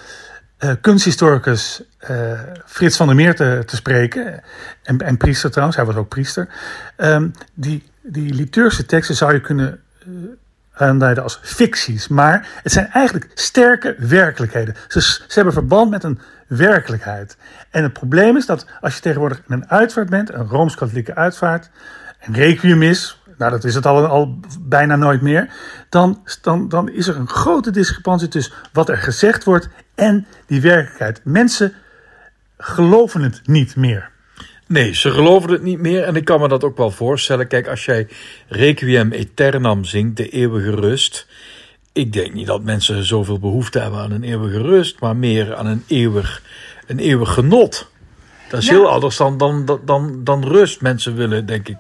eh, 0.57 0.71
kunsthistoricus 0.81 1.83
eh, 1.99 2.41
Frits 2.67 2.97
van 2.97 3.07
der 3.07 3.17
Meer 3.17 3.35
te, 3.35 3.63
te 3.67 3.77
spreken, 3.77 4.43
en, 4.83 4.99
en 4.99 5.17
priester 5.17 5.51
trouwens, 5.51 5.77
hij 5.77 5.87
was 5.87 5.97
ook 5.97 6.09
priester. 6.09 6.49
Ehm, 6.97 7.29
die, 7.55 7.91
die 8.03 8.35
liturgische 8.35 8.87
teksten 8.87 9.15
zou 9.15 9.33
je 9.33 9.41
kunnen 9.41 9.81
eh, 9.99 10.09
aanduiden 10.77 11.23
als 11.23 11.39
ficties, 11.43 12.09
maar 12.09 12.49
het 12.63 12.73
zijn 12.73 12.91
eigenlijk 12.91 13.31
sterke 13.35 13.95
werkelijkheden. 13.99 14.75
Ze, 14.89 15.01
ze 15.01 15.33
hebben 15.35 15.53
verband 15.53 15.91
met 15.91 16.05
een 16.05 16.21
werkelijkheid. 16.47 17.37
En 17.71 17.83
het 17.83 17.93
probleem 17.93 18.37
is 18.37 18.47
dat 18.47 18.67
als 18.81 18.95
je 18.95 19.01
tegenwoordig 19.01 19.39
in 19.39 19.55
een 19.55 19.71
uitvaart 19.71 20.11
bent, 20.11 20.33
een 20.33 20.47
rooms-katholieke 20.49 21.15
uitvaart, 21.15 21.71
een 22.21 22.35
requiem 22.35 22.83
is, 22.83 23.23
nou 23.39 23.51
dat 23.51 23.65
is 23.65 23.75
het 23.75 23.87
al, 23.87 24.07
al 24.07 24.41
bijna 24.61 24.97
nooit 24.97 25.23
meer, 25.23 25.49
dan, 25.89 26.23
dan, 26.41 26.69
dan 26.69 26.89
is 26.89 27.09
er 27.09 27.17
een 27.17 27.29
grote 27.29 27.71
discrepantie 27.71 28.29
tussen 28.29 28.55
wat 28.73 28.89
er 28.89 28.97
gezegd 28.97 29.45
wordt 29.45 29.69
en 29.95 30.27
die 30.47 30.61
werkelijkheid. 30.61 31.21
Mensen 31.25 31.73
geloven 32.59 33.23
het 33.23 33.41
niet 33.45 33.77
meer. 33.77 34.11
Nee, 34.67 34.95
ze 34.95 35.11
geloven 35.11 35.51
het 35.51 35.63
niet 35.63 35.79
meer. 35.81 36.03
En 36.03 36.17
ik 36.17 36.25
kan 36.25 36.41
me 36.41 36.49
dat 36.49 36.65
ook 36.65 36.77
wel 36.77 36.91
voorstellen. 36.91 37.47
Kijk, 37.49 37.69
als 37.69 37.85
jij 37.85 38.09
Requiem 38.49 39.13
Aeternam 39.13 39.85
zingt, 39.85 40.17
de 40.17 40.29
eeuwige 40.29 40.71
rust. 40.71 41.27
Ik 41.93 42.13
denk 42.13 42.33
niet 42.33 42.47
dat 42.47 42.63
mensen 42.63 43.05
zoveel 43.05 43.39
behoefte 43.39 43.79
hebben 43.79 44.01
aan 44.01 44.11
een 44.11 44.23
eeuwige 44.23 44.63
rust, 44.63 45.01
maar 45.01 45.17
meer 45.17 45.55
aan 45.55 45.67
een 45.67 45.85
eeuwig, 45.87 46.43
een 46.87 46.99
eeuwig 46.99 47.33
genot. 47.33 47.91
Dat 48.49 48.61
is 48.61 48.67
Ja. 48.67 48.73
heel 48.73 48.89
anders 48.91 49.17
dan, 49.17 49.39
dan, 49.39 49.81
dan, 49.85 50.21
dan 50.25 50.45
rust. 50.49 50.81
Mensen 50.81 51.15
willen, 51.17 51.47
denk 51.47 51.69
ik, 51.69 51.79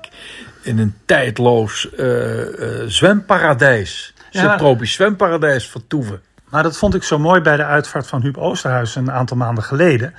in 0.62 0.78
een 0.78 0.94
tijdloos 1.04 1.90
eh, 1.90 2.40
eh, 2.82 2.88
zwemparadijs, 2.88 4.14
Ja. 4.30 4.40
subtropisch 4.50 4.92
zwemparadijs 4.92 5.66
vertoeven. 5.66 6.20
Maar 6.48 6.62
dat 6.62 6.76
vond 6.76 6.94
ik 6.94 7.02
zo 7.02 7.18
mooi 7.18 7.40
bij 7.40 7.56
de 7.56 7.64
uitvaart 7.64 8.06
van 8.06 8.22
Huub 8.22 8.36
Oosterhuis 8.36 8.94
een 8.94 9.10
aantal 9.12 9.36
maanden 9.36 9.64
geleden. 9.64 10.14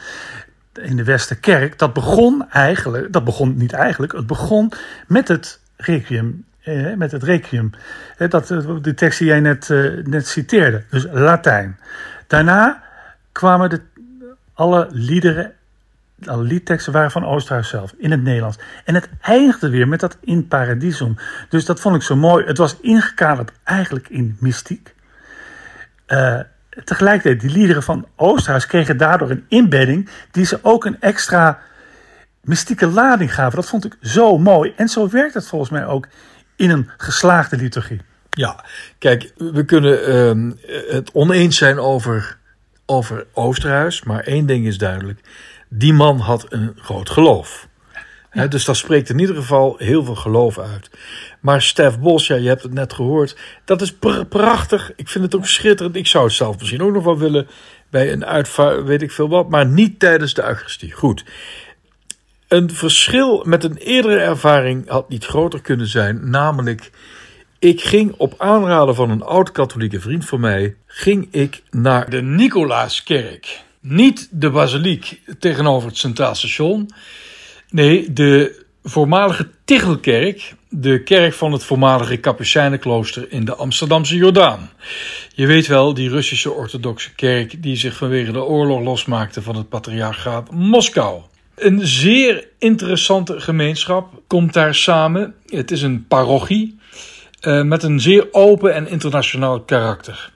In 0.78 0.96
de 0.96 1.04
Westerkerk. 1.04 1.80
Dat 1.80 1.94
begon 1.94 2.50
eigenlijk, 2.50 3.14
dat 3.14 3.24
begon 3.24 3.58
niet 3.58 3.74
eigenlijk, 3.74 4.12
het 4.12 4.28
begon 4.28 4.72
met 5.08 5.28
het 5.28 5.60
requiem. 5.76 6.46
Eh, 6.62 6.94
met 6.94 7.12
het 7.12 7.24
requiem. 7.24 7.72
Eh, 8.18 8.30
dat, 8.30 8.48
de 8.82 8.94
tekst 8.96 9.20
die 9.20 9.28
jij 9.28 9.40
net, 9.40 9.70
eh, 9.70 9.92
net 10.04 10.28
citeerde. 10.28 10.84
Dus 10.90 11.06
Latijn. 11.12 11.80
Daarna 12.28 12.84
kwamen 13.32 13.70
de, 13.70 13.82
alle 14.54 14.88
liederen, 14.92 15.54
alle 16.26 16.44
liedteksten 16.44 16.94
waren 16.94 17.12
van 17.12 17.26
Oosterhuis 17.26 17.70
zelf. 17.70 17.94
In 17.98 18.12
het 18.12 18.24
Nederlands. 18.24 18.58
En 18.86 18.96
het 18.96 19.10
eindigde 19.22 19.70
weer 19.70 19.88
met 19.88 20.00
dat 20.00 20.18
in 20.22 20.48
paradisum. 20.48 21.16
Dus 21.50 21.66
dat 21.66 21.80
vond 21.80 21.96
ik 21.96 22.02
zo 22.02 22.16
mooi. 22.16 22.46
Het 22.46 22.58
was 22.58 22.78
ingekaderd 22.80 23.52
eigenlijk 23.64 24.10
in 24.10 24.38
mystiek. 24.40 24.96
Eh, 26.06 26.40
tegelijkertijd, 26.84 27.42
die 27.42 27.60
liederen 27.60 27.84
van 27.84 28.08
Oosterhuis 28.16 28.66
kregen 28.66 28.98
daardoor 28.98 29.30
een 29.30 29.46
inbedding 29.48 30.10
die 30.32 30.46
ze 30.46 30.60
ook 30.62 30.86
een 30.86 31.00
extra 31.00 31.60
mystieke 32.42 32.88
lading 32.88 33.34
gaven. 33.34 33.56
Dat 33.56 33.70
vond 33.70 33.86
ik 33.86 33.98
zo 34.02 34.38
mooi. 34.38 34.74
En 34.76 34.88
zo 34.88 35.10
werkt 35.10 35.34
het 35.34 35.48
volgens 35.48 35.72
mij 35.72 35.86
ook 35.86 36.08
in 36.56 36.70
een 36.70 36.90
geslaagde 36.98 37.58
liturgie. 37.58 38.02
Ja, 38.30 38.66
kijk, 39.00 39.32
we 39.38 39.66
kunnen 39.66 40.06
ehm, 40.06 40.52
het 40.92 41.12
oneens 41.12 41.58
zijn 41.58 41.80
over, 41.80 42.38
over 42.86 43.26
Oosterhuis, 43.34 44.04
maar 44.04 44.24
één 44.24 44.46
ding 44.46 44.66
is 44.66 44.78
duidelijk. 44.78 45.20
Die 45.70 45.94
man 45.94 46.20
had 46.20 46.46
een 46.50 46.74
groot 46.76 47.10
geloof. 47.10 47.68
Dus 48.50 48.66
daar 48.66 48.76
spreekt 48.76 49.10
in 49.10 49.20
ieder 49.20 49.36
geval 49.36 49.76
heel 49.78 50.04
veel 50.04 50.16
geloof 50.16 50.60
uit. 50.60 50.90
Maar 51.48 51.62
Stef 51.62 52.00
Bos, 52.00 52.27
ja, 52.27 52.36
je 52.36 52.48
hebt 52.48 52.63
het 52.63 52.74
net 52.74 52.94
gehoord, 52.94 53.38
dat 53.66 53.82
is 53.82 53.94
pr- 53.94 54.24
prachtig. 54.24 54.92
Ik 54.96 55.08
vind 55.08 55.24
het 55.24 55.36
ook 55.36 55.46
schitterend. 55.46 55.96
Ik 55.96 56.08
zou 56.08 56.25
het 56.25 56.34
zelf 56.34 56.58
misschien 56.60 56.82
ook 56.82 56.94
nog 56.94 57.04
wel 57.04 57.18
willen 57.18 57.48
bij 57.89 58.12
een 58.12 58.25
uitvaart, 58.25 58.84
weet 58.84 59.01
ik 59.01 59.12
veel 59.12 59.30
wat, 59.30 59.50
maar 59.50 59.66
niet 59.66 60.00
tijdens 60.00 60.34
de 60.34 60.44
Eucharistie. 60.44 60.92
Goed. 60.92 61.25
Een 62.48 62.72
verschil 62.72 63.44
met 63.46 63.63
een 63.63 63.77
eerdere 63.77 64.20
ervaring 64.20 64.89
had 64.89 65.10
niet 65.10 65.25
groter 65.25 65.62
kunnen 65.62 65.88
zijn, 65.88 66.30
namelijk 66.30 66.92
ik 67.60 67.82
ging 67.82 68.13
op 68.18 68.34
aanraden 68.38 68.96
van 68.96 69.10
een 69.10 69.24
oud-katholieke 69.24 70.00
vriend 70.00 70.25
van 70.25 70.39
mij, 70.39 70.75
ging 70.86 71.27
ik 71.32 71.62
naar 71.70 72.10
de 72.10 72.22
Nicolaaskerk. 72.22 73.62
Niet 73.80 74.27
de 74.32 74.50
basiliek 74.50 75.22
tegenover 75.39 75.88
het 75.88 75.98
Centraal 75.98 76.36
Station. 76.36 76.89
Nee, 77.70 78.13
de 78.13 78.66
voormalige 78.84 79.50
Tichelkerk, 79.66 80.56
de 80.70 81.04
kerk 81.04 81.34
van 81.34 81.52
het 81.52 81.64
voormalige 81.64 82.18
Kapucijnenklooster 82.18 83.32
in 83.32 83.46
de 83.46 83.56
Amsterdamse 83.56 84.16
Jordaan. 84.16 84.70
Je 85.36 85.48
weet 85.48 85.68
wel, 85.68 85.94
die 85.94 86.10
Russische 86.10 86.52
orthodoxe 86.52 87.16
kerk 87.16 87.64
die 87.64 87.76
zich 87.76 87.96
vanwege 87.96 88.32
de 88.32 88.44
oorlog 88.44 88.82
losmaakte 88.82 89.42
van 89.42 89.56
het 89.56 89.70
patriarchaat 89.70 90.52
Moskou. 90.52 91.22
Een 91.56 91.88
zeer 91.88 92.48
interessante 92.60 93.40
gemeenschap 93.40 94.22
komt 94.28 94.54
daar 94.54 94.76
samen. 94.76 95.34
Het 95.46 95.72
is 95.72 95.82
een 95.82 96.08
parochie 96.08 96.78
uh, 97.42 97.62
met 97.62 97.84
een 97.84 98.00
zeer 98.00 98.28
open 98.32 98.74
en 98.74 98.88
internationaal 98.88 99.62
karakter. 99.62 100.32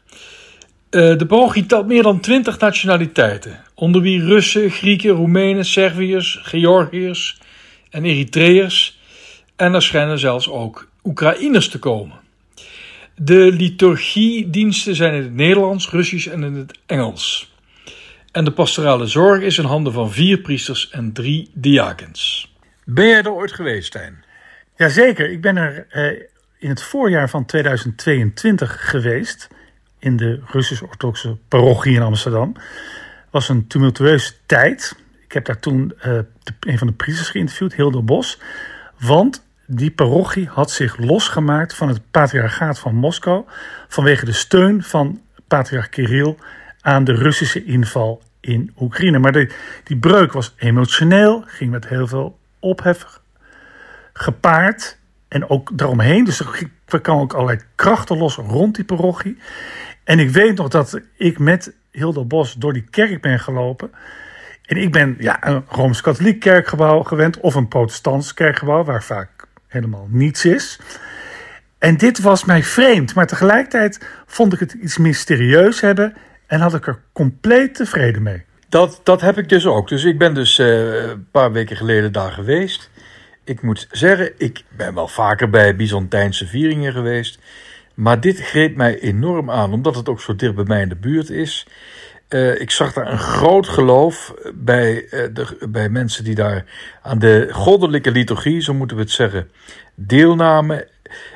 Uh, 0.91 1.17
de 1.17 1.25
parochie 1.25 1.65
telt 1.65 1.87
meer 1.87 2.03
dan 2.03 2.19
20 2.19 2.59
nationaliteiten, 2.59 3.63
onder 3.75 4.01
wie 4.01 4.23
Russen, 4.23 4.69
Grieken, 4.69 5.09
Roemenen, 5.09 5.65
Serviërs, 5.65 6.39
Georgiërs 6.41 7.39
en 7.89 8.05
Eritreërs. 8.05 8.99
En 9.61 9.73
er 9.73 9.81
schijnen 9.81 10.19
zelfs 10.19 10.49
ook 10.49 10.87
Oekraïners 11.03 11.69
te 11.69 11.79
komen. 11.79 12.19
De 13.15 13.51
liturgiediensten 13.51 14.95
zijn 14.95 15.13
in 15.13 15.23
het 15.23 15.33
Nederlands, 15.33 15.89
Russisch 15.89 16.27
en 16.27 16.43
in 16.43 16.53
het 16.53 16.79
Engels. 16.85 17.55
En 18.31 18.45
de 18.45 18.51
pastorale 18.51 19.07
zorg 19.07 19.41
is 19.41 19.57
in 19.57 19.65
handen 19.65 19.93
van 19.93 20.11
vier 20.11 20.37
priesters 20.37 20.89
en 20.89 21.13
drie 21.13 21.51
diakens. 21.53 22.53
Ben 22.85 23.07
jij 23.07 23.17
er 23.17 23.31
ooit 23.31 23.51
geweest, 23.51 23.87
Stijn? 23.87 24.23
Jazeker, 24.75 25.31
ik 25.31 25.41
ben 25.41 25.57
er 25.57 25.87
eh, 25.89 26.23
in 26.59 26.69
het 26.69 26.83
voorjaar 26.83 27.29
van 27.29 27.45
2022 27.45 28.89
geweest. 28.89 29.47
In 29.99 30.17
de 30.17 30.39
Russisch-Orthodoxe 30.45 31.37
parochie 31.47 31.95
in 31.95 32.01
Amsterdam. 32.01 32.55
was 33.29 33.49
een 33.49 33.67
tumultueuze 33.67 34.33
tijd. 34.45 34.95
Ik 35.25 35.31
heb 35.31 35.45
daar 35.45 35.59
toen 35.59 35.93
de, 36.01 36.25
een 36.59 36.77
van 36.77 36.87
de 36.87 36.93
priesters 36.93 37.29
geïnterviewd, 37.29 37.75
Hilde 37.75 38.01
Bos. 38.01 38.39
Want 38.99 39.49
die 39.73 39.91
parochie 39.91 40.47
had 40.47 40.71
zich 40.71 40.97
losgemaakt 40.97 41.75
van 41.75 41.87
het 41.87 42.01
patriarchaat 42.11 42.79
van 42.79 42.95
Moskou. 42.95 43.43
vanwege 43.87 44.25
de 44.25 44.31
steun 44.31 44.83
van 44.83 45.21
patriarch 45.47 45.89
Kirill 45.89 46.35
aan 46.81 47.03
de 47.03 47.13
Russische 47.13 47.63
inval 47.63 48.21
in 48.39 48.73
Oekraïne. 48.79 49.19
Maar 49.19 49.31
de, 49.31 49.53
die 49.83 49.97
breuk 49.97 50.31
was 50.31 50.53
emotioneel, 50.57 51.43
ging 51.45 51.71
met 51.71 51.87
heel 51.87 52.07
veel 52.07 52.39
ophef 52.59 53.19
gepaard. 54.13 54.99
En 55.27 55.49
ook 55.49 55.77
daaromheen. 55.77 56.23
Dus 56.23 56.39
er 56.85 57.01
kwamen 57.01 57.21
ook 57.21 57.33
allerlei 57.33 57.59
krachten 57.75 58.17
los 58.17 58.35
rond 58.35 58.75
die 58.75 58.85
parochie. 58.85 59.37
En 60.03 60.19
ik 60.19 60.29
weet 60.29 60.57
nog 60.57 60.67
dat 60.67 61.01
ik 61.17 61.39
met 61.39 61.73
Hilde 61.91 62.23
Bos 62.23 62.53
door 62.53 62.73
die 62.73 62.87
kerk 62.89 63.21
ben 63.21 63.39
gelopen. 63.39 63.91
En 64.65 64.77
ik 64.77 64.91
ben 64.91 65.15
ja, 65.19 65.47
een 65.47 65.63
Rooms-Katholiek 65.67 66.39
kerkgebouw 66.39 67.03
gewend. 67.03 67.39
Of 67.39 67.55
een 67.55 67.67
protestants 67.67 68.33
kerkgebouw, 68.33 68.83
waar 68.83 69.03
vaak 69.03 69.40
helemaal 69.71 70.07
niets 70.09 70.45
is. 70.45 70.79
En 71.77 71.97
dit 71.97 72.19
was 72.19 72.45
mij 72.45 72.63
vreemd. 72.63 73.15
Maar 73.15 73.27
tegelijkertijd 73.27 73.99
vond 74.25 74.53
ik 74.53 74.59
het 74.59 74.73
iets 74.73 74.97
mysterieus 74.97 75.81
hebben. 75.81 76.13
En 76.47 76.59
had 76.59 76.73
ik 76.73 76.87
er 76.87 76.99
compleet 77.13 77.75
tevreden 77.75 78.23
mee. 78.23 78.43
Dat, 78.69 79.01
dat 79.03 79.21
heb 79.21 79.37
ik 79.37 79.49
dus 79.49 79.65
ook. 79.65 79.89
Dus 79.89 80.03
ik 80.03 80.17
ben 80.17 80.33
dus 80.33 80.59
uh, 80.59 81.09
een 81.09 81.27
paar 81.31 81.51
weken 81.51 81.77
geleden 81.77 82.11
daar 82.11 82.31
geweest. 82.31 82.89
Ik 83.43 83.61
moet 83.61 83.87
zeggen, 83.91 84.31
ik 84.37 84.63
ben 84.69 84.93
wel 84.93 85.07
vaker 85.07 85.49
bij 85.49 85.75
Byzantijnse 85.75 86.47
vieringen 86.47 86.93
geweest. 86.93 87.39
Maar 87.93 88.19
dit 88.19 88.39
greep 88.39 88.75
mij 88.75 88.99
enorm 88.99 89.51
aan, 89.51 89.73
omdat 89.73 89.95
het 89.95 90.09
ook 90.09 90.21
zo 90.21 90.35
dicht 90.35 90.55
bij 90.55 90.63
mij 90.63 90.81
in 90.81 90.89
de 90.89 90.95
buurt 90.95 91.29
is. 91.29 91.67
Uh, 92.33 92.61
ik 92.61 92.71
zag 92.71 92.93
daar 92.93 93.11
een 93.11 93.19
groot 93.19 93.67
geloof 93.67 94.33
bij, 94.53 94.93
uh, 95.03 95.09
de, 95.11 95.67
bij 95.69 95.89
mensen 95.89 96.23
die 96.23 96.35
daar 96.35 96.65
aan 97.01 97.19
de 97.19 97.47
goddelijke 97.51 98.11
liturgie, 98.11 98.61
zo 98.61 98.73
moeten 98.73 98.97
we 98.97 99.03
het 99.03 99.11
zeggen, 99.11 99.51
deelnamen. 99.95 100.77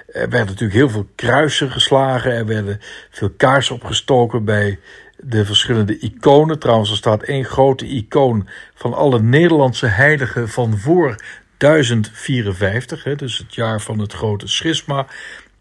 Er 0.07 0.29
werden 0.29 0.45
natuurlijk 0.45 0.73
heel 0.73 0.89
veel 0.89 1.07
kruisen 1.15 1.71
geslagen, 1.71 2.31
er 2.31 2.45
werden 2.45 2.79
veel 3.09 3.29
kaarsen 3.29 3.75
opgestoken 3.75 4.45
bij 4.45 4.79
de 5.17 5.45
verschillende 5.45 5.99
iconen. 5.99 6.59
Trouwens, 6.59 6.89
er 6.89 6.97
staat 6.97 7.23
één 7.23 7.45
grote 7.45 7.85
icoon 7.85 8.47
van 8.75 8.93
alle 8.93 9.21
Nederlandse 9.21 9.87
heiligen 9.87 10.49
van 10.49 10.77
voor 10.77 11.15
1054, 11.57 13.03
hè, 13.03 13.15
dus 13.15 13.37
het 13.37 13.55
jaar 13.55 13.81
van 13.81 13.99
het 13.99 14.13
grote 14.13 14.47
schisma 14.47 15.07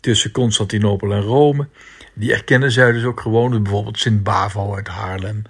tussen 0.01 0.31
Constantinopel 0.31 1.13
en 1.13 1.23
Rome. 1.23 1.69
Die 2.15 2.33
erkennen 2.33 2.71
zij 2.71 2.93
dus 2.93 3.05
ook 3.05 3.21
gewoon, 3.21 3.63
bijvoorbeeld 3.63 3.99
Sint 3.99 4.23
Bavo 4.23 4.75
uit 4.75 4.89
Haarlem. 4.89 5.43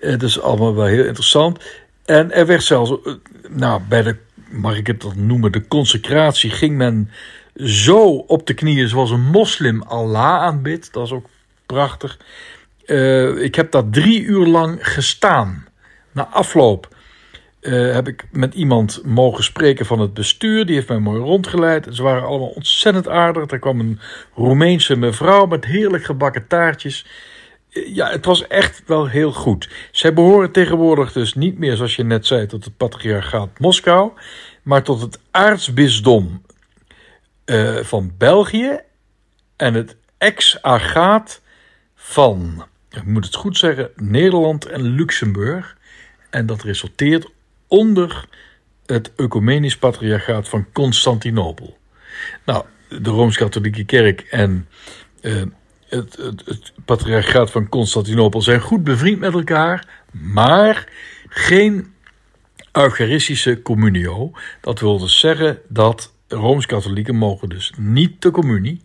Eh, 0.00 0.10
dat 0.10 0.22
is 0.22 0.40
allemaal 0.40 0.74
wel 0.74 0.84
heel 0.84 1.04
interessant. 1.04 1.64
En 2.04 2.32
er 2.32 2.46
werd 2.46 2.62
zelfs, 2.62 2.90
eh, 2.90 3.12
nou, 3.48 3.80
bij 3.88 4.02
de, 4.02 4.16
mag 4.48 4.76
ik 4.76 4.86
het 4.86 5.00
dan 5.00 5.26
noemen, 5.26 5.52
de 5.52 5.68
consecratie 5.68 6.50
ging 6.50 6.76
men 6.76 7.10
zo 7.56 8.08
op 8.08 8.46
de 8.46 8.54
knieën 8.54 8.88
zoals 8.88 9.10
een 9.10 9.30
moslim 9.30 9.82
Allah 9.82 10.40
aanbidt. 10.40 10.92
Dat 10.92 11.06
is 11.06 11.12
ook 11.12 11.26
prachtig. 11.66 12.18
Uh, 12.86 13.42
ik 13.42 13.54
heb 13.54 13.70
daar 13.70 13.88
drie 13.90 14.22
uur 14.22 14.46
lang 14.46 14.78
gestaan. 14.88 15.66
Na 16.12 16.26
afloop 16.26 16.88
uh, 17.60 17.94
heb 17.94 18.08
ik 18.08 18.24
met 18.32 18.54
iemand 18.54 19.00
mogen 19.04 19.44
spreken 19.44 19.86
van 19.86 20.00
het 20.00 20.14
bestuur. 20.14 20.66
Die 20.66 20.74
heeft 20.74 20.88
mij 20.88 20.98
mooi 20.98 21.20
rondgeleid. 21.20 21.86
Ze 21.90 22.02
waren 22.02 22.28
allemaal 22.28 22.48
ontzettend 22.48 23.08
aardig. 23.08 23.50
Er 23.50 23.58
kwam 23.58 23.80
een 23.80 24.00
Roemeense 24.34 24.96
mevrouw 24.96 25.46
met 25.46 25.64
heerlijk 25.64 26.04
gebakken 26.04 26.46
taartjes. 26.46 27.06
Uh, 27.70 27.94
ja, 27.94 28.10
het 28.10 28.24
was 28.24 28.46
echt 28.46 28.82
wel 28.86 29.08
heel 29.08 29.32
goed. 29.32 29.68
Zij 29.90 30.12
behoren 30.12 30.50
tegenwoordig 30.50 31.12
dus 31.12 31.34
niet 31.34 31.58
meer, 31.58 31.76
zoals 31.76 31.96
je 31.96 32.04
net 32.04 32.26
zei, 32.26 32.46
tot 32.46 32.64
het 32.64 32.76
patriarchaat 32.76 33.58
Moskou, 33.58 34.12
maar 34.62 34.82
tot 34.82 35.00
het 35.00 35.18
aartsbisdom 35.30 36.42
uh, 37.46 37.76
van 37.76 38.12
België 38.18 38.80
en 39.56 39.74
het 39.74 39.96
ex-agaat 40.18 41.40
van, 41.94 42.64
ik 42.90 43.04
moet 43.04 43.24
het 43.24 43.34
goed 43.34 43.58
zeggen, 43.58 43.90
Nederland 43.96 44.66
en 44.66 44.82
Luxemburg. 44.82 45.76
En 46.30 46.46
dat 46.46 46.62
resulteert 46.62 47.30
onder 47.70 48.28
het 48.86 49.12
ecumenisch 49.16 49.76
patriarchaat 49.76 50.48
van 50.48 50.66
Constantinopel. 50.72 51.78
Nou, 52.44 52.64
de 52.88 53.10
Rooms-Katholieke 53.10 53.84
Kerk 53.84 54.20
en 54.20 54.68
uh, 55.20 55.42
het, 55.88 56.16
het, 56.16 56.42
het, 56.44 56.72
patriarchaat 56.84 57.50
van 57.50 57.68
Constantinopel 57.68 58.42
zijn 58.42 58.60
goed 58.60 58.84
bevriend 58.84 59.18
met 59.18 59.32
elkaar, 59.32 59.86
maar 60.10 60.88
geen 61.28 61.92
Eucharistische 62.72 63.62
communio. 63.62 64.30
Dat 64.60 64.80
wil 64.80 64.98
dus 64.98 65.18
zeggen 65.18 65.58
dat 65.68 66.14
Rooms-Katholieken 66.28 67.16
mogen 67.16 67.48
dus 67.48 67.72
niet 67.78 68.22
de 68.22 68.30
communie. 68.30 68.82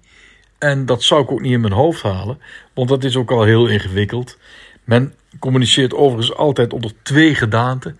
En 0.57 0.85
dat 0.85 1.03
zou 1.03 1.23
ik 1.23 1.31
ook 1.31 1.41
niet 1.41 1.51
in 1.51 1.61
mijn 1.61 1.73
hoofd 1.73 2.01
halen, 2.01 2.39
want 2.73 2.89
dat 2.89 3.03
is 3.03 3.15
ook 3.15 3.31
al 3.31 3.43
heel 3.43 3.67
ingewikkeld. 3.67 4.37
Men 4.83 5.13
communiceert 5.39 5.93
overigens 5.93 6.37
altijd 6.37 6.73
onder 6.73 6.91
twee 7.03 7.35
gedaanten. 7.35 7.99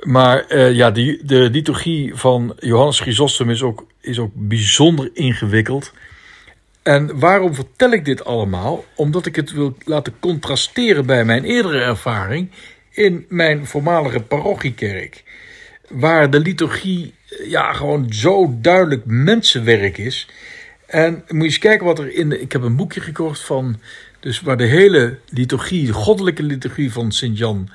Maar 0.00 0.44
uh, 0.48 0.72
ja, 0.72 0.90
die, 0.90 1.24
de 1.24 1.50
liturgie 1.50 2.14
van 2.14 2.56
Johannes 2.58 3.00
Chrysostom 3.00 3.50
is 3.50 3.62
ook, 3.62 3.86
is 4.00 4.18
ook 4.18 4.32
bijzonder 4.34 5.10
ingewikkeld. 5.12 5.92
En 6.82 7.18
waarom 7.18 7.54
vertel 7.54 7.92
ik 7.92 8.04
dit 8.04 8.24
allemaal? 8.24 8.84
Omdat 8.94 9.26
ik 9.26 9.36
het 9.36 9.52
wil 9.52 9.76
laten 9.84 10.14
contrasteren 10.20 11.06
bij 11.06 11.24
mijn 11.24 11.44
eerdere 11.44 11.80
ervaring 11.80 12.50
in 12.90 13.26
mijn 13.28 13.66
voormalige 13.66 14.20
parochiekerk. 14.20 15.24
Waar 15.88 16.30
de 16.30 16.40
liturgie 16.40 17.14
ja, 17.44 17.72
gewoon 17.72 18.12
zo 18.12 18.54
duidelijk 18.60 19.02
mensenwerk 19.04 19.98
is. 19.98 20.28
En 20.86 21.12
moet 21.12 21.40
je 21.40 21.44
eens 21.44 21.58
kijken 21.58 21.86
wat 21.86 21.98
er 21.98 22.14
in 22.14 22.28
de. 22.28 22.40
Ik 22.40 22.52
heb 22.52 22.62
een 22.62 22.76
boekje 22.76 23.00
gekocht 23.00 23.40
van. 23.40 23.80
Dus 24.20 24.40
waar 24.40 24.56
de 24.56 24.64
hele 24.64 25.18
liturgie, 25.28 25.86
de 25.86 25.92
goddelijke 25.92 26.42
liturgie 26.42 26.92
van 26.92 27.12
Sint-Jan 27.12 27.68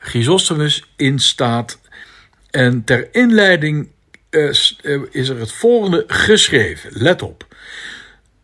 Chrysostomus 0.00 0.84
in 0.96 1.18
staat. 1.18 1.80
En 2.50 2.84
ter 2.84 3.08
inleiding 3.14 3.88
uh, 4.30 4.48
is 5.10 5.28
er 5.28 5.38
het 5.38 5.52
volgende 5.52 6.04
geschreven. 6.06 6.90
Let 6.92 7.22
op. 7.22 7.46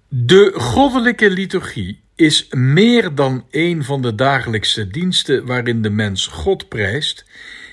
De 0.08 0.52
goddelijke 0.54 1.30
liturgie 1.30 2.00
is 2.14 2.46
meer 2.50 3.14
dan 3.14 3.46
een 3.50 3.84
van 3.84 4.02
de 4.02 4.14
dagelijkse 4.14 4.88
diensten 4.88 5.46
waarin 5.46 5.82
de 5.82 5.90
mens 5.90 6.26
God 6.26 6.68
prijst. 6.68 7.24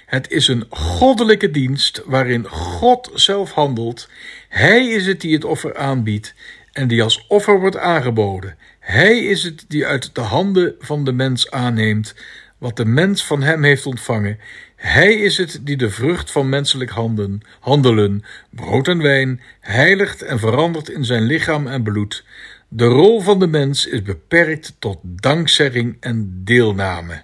Het 0.06 0.32
is 0.32 0.48
een 0.48 0.65
goddelijke 0.69 1.52
dienst 1.52 2.02
waarin 2.06 2.48
God 2.48 3.12
zelf 3.13 3.52
handelt. 3.52 4.10
Hij 4.50 4.88
is 4.88 5.06
het 5.06 5.22
die 5.22 5.34
het 5.34 5.46
offer 5.46 5.78
aanbiedt 5.78 6.34
en 6.72 6.88
die 6.88 7.04
als 7.04 7.26
offer 7.28 7.60
wordt 7.60 7.78
aangeboden. 7.78 8.58
Hij 8.80 9.19
is 9.19 9.43
het 9.43 9.65
die 9.67 9.86
uit 9.86 10.15
de 10.15 10.22
handen 10.22 10.76
van 10.80 11.04
de 11.04 11.12
mens 11.12 11.52
aanneemt 11.52 12.15
wat 12.63 12.78
de 12.78 12.86
mens 12.86 13.26
van 13.26 13.41
hem 13.41 13.63
heeft 13.63 13.86
ontvangen. 13.86 14.39
Hij 14.76 15.13
is 15.13 15.38
het 15.38 15.60
die 15.62 15.78
de 15.78 15.89
vrucht 15.89 16.32
van 16.32 16.49
menselijk 16.49 16.91
handen, 16.91 17.41
handelen, 17.60 18.23
brood 18.49 18.88
en 18.88 19.02
wijn, 19.02 19.41
heiligt 19.60 20.21
en 20.21 20.39
verandert 20.39 20.89
in 20.89 21.06
zijn 21.06 21.23
lichaam 21.23 21.67
en 21.67 21.84
bloed. 21.84 22.26
De 22.67 22.86
rol 22.86 23.21
van 23.21 23.39
de 23.39 23.47
mens 23.47 23.86
is 23.86 24.02
beperkt 24.02 24.76
tot 24.80 24.97
dankzegging 25.04 25.97
en 25.99 26.41
deelname. 26.43 27.23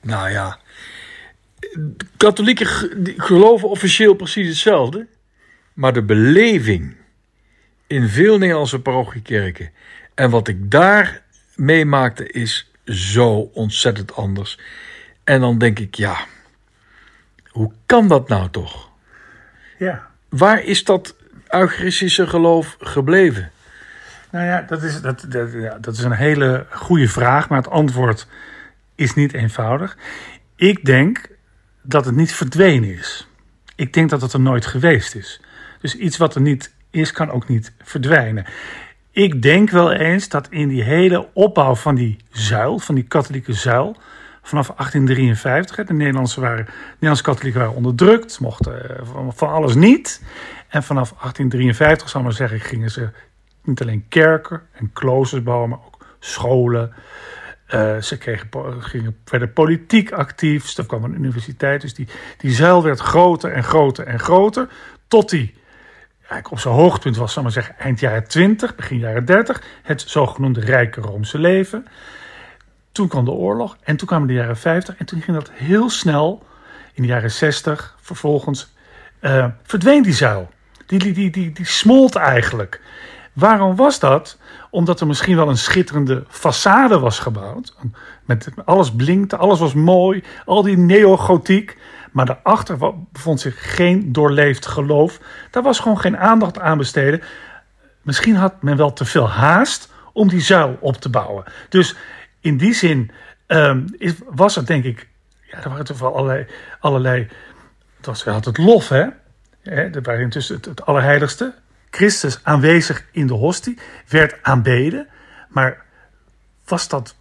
Nou 0.00 0.30
ja, 0.30 0.58
katholieken 2.16 2.66
geloven 3.16 3.68
officieel 3.68 4.14
precies 4.14 4.48
hetzelfde, 4.48 5.06
maar 5.72 5.92
de 5.92 6.02
beleving 6.02 6.96
in 7.86 8.08
veel 8.08 8.38
Nederlandse 8.38 8.80
parochiekerken 8.80 9.70
en 10.14 10.30
wat 10.30 10.48
ik 10.48 10.70
daar 10.70 11.22
meemaakte 11.54 12.30
is 12.30 12.72
zo 12.84 13.50
ontzettend 13.52 14.16
anders. 14.16 14.58
En 15.24 15.40
dan 15.40 15.58
denk 15.58 15.78
ik, 15.78 15.94
ja, 15.94 16.16
hoe 17.48 17.72
kan 17.86 18.08
dat 18.08 18.28
nou 18.28 18.50
toch? 18.50 18.90
Ja. 19.78 20.06
Waar 20.28 20.62
is 20.62 20.84
dat 20.84 21.16
eucharistische 21.48 22.26
geloof 22.26 22.76
gebleven? 22.78 23.50
Nou 24.30 24.46
ja, 24.46 24.62
dat 24.62 24.82
is, 24.82 25.00
dat, 25.00 25.26
dat, 25.28 25.52
ja, 25.52 25.78
dat 25.78 25.94
is 25.94 26.02
een 26.02 26.12
hele 26.12 26.66
goede 26.70 27.08
vraag, 27.08 27.48
maar 27.48 27.58
het 27.58 27.70
antwoord 27.70 28.26
is 28.94 29.14
niet 29.14 29.32
eenvoudig. 29.32 29.96
Ik 30.56 30.84
denk 30.84 31.28
dat 31.82 32.04
het 32.04 32.14
niet 32.14 32.32
verdwenen 32.34 32.98
is. 32.98 33.28
Ik 33.76 33.92
denk 33.92 34.10
dat 34.10 34.20
het 34.20 34.32
er 34.32 34.40
nooit 34.40 34.66
geweest 34.66 35.14
is. 35.14 35.40
Dus 35.80 35.96
iets 35.96 36.16
wat 36.16 36.34
er 36.34 36.40
niet 36.40 36.74
is, 36.90 37.12
kan 37.12 37.30
ook 37.30 37.48
niet 37.48 37.72
verdwijnen. 37.82 38.44
Ik 39.14 39.42
denk 39.42 39.70
wel 39.70 39.92
eens 39.92 40.28
dat 40.28 40.46
in 40.50 40.68
die 40.68 40.82
hele 40.82 41.28
opbouw 41.32 41.74
van 41.74 41.94
die 41.94 42.16
zuil, 42.30 42.78
van 42.78 42.94
die 42.94 43.04
katholieke 43.04 43.52
zuil, 43.52 43.96
vanaf 44.42 44.66
1853, 44.66 45.86
de 45.86 45.92
Nederlandse, 45.92 46.40
waren, 46.40 46.66
Nederlandse 46.92 47.22
katholieken 47.22 47.60
waren 47.60 47.74
onderdrukt, 47.74 48.40
mochten 48.40 48.98
eh, 48.98 49.06
van 49.28 49.48
alles 49.48 49.74
niet. 49.74 50.22
En 50.68 50.82
vanaf 50.82 51.08
1853, 51.08 52.08
zal 52.08 52.20
ik 52.20 52.26
maar 52.26 52.36
zeggen, 52.36 52.60
gingen 52.60 52.90
ze 52.90 53.08
niet 53.64 53.82
alleen 53.82 54.04
kerken 54.08 54.62
en 54.72 54.92
kloosters 54.92 55.42
bouwen, 55.42 55.68
maar 55.68 55.80
ook 55.86 56.06
scholen. 56.18 56.92
Uh, 57.74 58.00
ze 58.00 58.18
kregen, 58.18 58.48
gingen 58.82 59.16
verder 59.24 59.48
politiek 59.48 60.12
actief. 60.12 60.76
Er 60.76 60.86
kwam 60.86 61.04
een 61.04 61.14
universiteit. 61.14 61.80
Dus 61.80 61.94
die, 61.94 62.08
die 62.38 62.50
zuil 62.50 62.82
werd 62.82 63.00
groter 63.00 63.52
en 63.52 63.64
groter 63.64 64.06
en 64.06 64.18
groter. 64.18 64.68
Tot 65.08 65.30
die 65.30 65.54
eigenlijk 66.28 66.50
op 66.50 66.58
zijn 66.58 66.74
hoogtepunt 66.74 67.16
was, 67.16 67.32
zal 67.32 67.42
maar 67.42 67.52
zeggen, 67.52 67.78
eind 67.78 68.00
jaren 68.00 68.28
20, 68.28 68.74
begin 68.74 68.98
jaren 68.98 69.24
30. 69.24 69.62
Het 69.82 70.04
zogenoemde 70.06 70.60
rijke 70.60 71.00
Roomse 71.00 71.38
leven. 71.38 71.86
Toen 72.92 73.08
kwam 73.08 73.24
de 73.24 73.30
oorlog 73.30 73.76
en 73.82 73.96
toen 73.96 74.06
kwamen 74.06 74.28
de 74.28 74.34
jaren 74.34 74.56
50. 74.56 74.96
En 74.96 75.06
toen 75.06 75.22
ging 75.22 75.36
dat 75.36 75.50
heel 75.52 75.90
snel. 75.90 76.46
In 76.92 77.02
de 77.02 77.08
jaren 77.08 77.30
60 77.30 77.96
vervolgens 78.00 78.72
uh, 79.20 79.46
verdween 79.62 80.02
die 80.02 80.12
zuil. 80.12 80.48
Die, 80.86 80.98
die, 80.98 81.12
die, 81.12 81.30
die, 81.30 81.52
die 81.52 81.66
smolt 81.66 82.14
eigenlijk. 82.14 82.80
Waarom 83.32 83.76
was 83.76 83.98
dat? 83.98 84.38
Omdat 84.70 85.00
er 85.00 85.06
misschien 85.06 85.36
wel 85.36 85.48
een 85.48 85.56
schitterende 85.56 86.24
façade 86.28 87.00
was 87.00 87.18
gebouwd. 87.18 87.74
Met, 88.24 88.48
alles 88.64 88.92
blinkte, 88.92 89.36
alles 89.36 89.58
was 89.58 89.74
mooi, 89.74 90.24
al 90.44 90.62
die 90.62 90.76
neogotiek. 90.76 91.76
Maar 92.14 92.26
daarachter 92.26 92.78
bevond 93.12 93.40
zich 93.40 93.74
geen 93.74 94.12
doorleefd 94.12 94.66
geloof. 94.66 95.20
Daar 95.50 95.62
was 95.62 95.78
gewoon 95.78 96.00
geen 96.00 96.16
aandacht 96.16 96.58
aan 96.58 96.78
besteden. 96.78 97.22
Misschien 98.02 98.36
had 98.36 98.62
men 98.62 98.76
wel 98.76 98.92
te 98.92 99.04
veel 99.04 99.28
haast 99.28 99.92
om 100.12 100.28
die 100.28 100.40
zuil 100.40 100.76
op 100.80 100.96
te 100.96 101.08
bouwen. 101.08 101.44
Dus 101.68 101.96
in 102.40 102.56
die 102.56 102.74
zin 102.74 103.10
is, 103.98 104.14
was 104.26 104.54
het 104.54 104.66
denk 104.66 104.84
ik. 104.84 105.08
Ja, 105.50 105.62
er 105.62 105.68
waren 105.68 105.84
toch 105.84 105.98
wel 105.98 106.16
allerlei. 106.16 106.46
allerlei 106.80 107.28
het 107.96 108.06
was, 108.06 108.24
had 108.24 108.44
het 108.44 108.58
lof, 108.58 108.88
hè? 108.88 109.06
Er 109.62 110.02
waren 110.02 110.20
intussen 110.20 110.56
het, 110.56 110.64
het 110.64 110.86
allerheiligste. 110.86 111.54
Christus 111.90 112.38
aanwezig 112.42 113.04
in 113.12 113.26
de 113.26 113.34
hostie, 113.34 113.78
werd 114.08 114.42
aanbeden. 114.42 115.08
Maar 115.48 115.84
was 116.64 116.88
dat, 116.88 117.14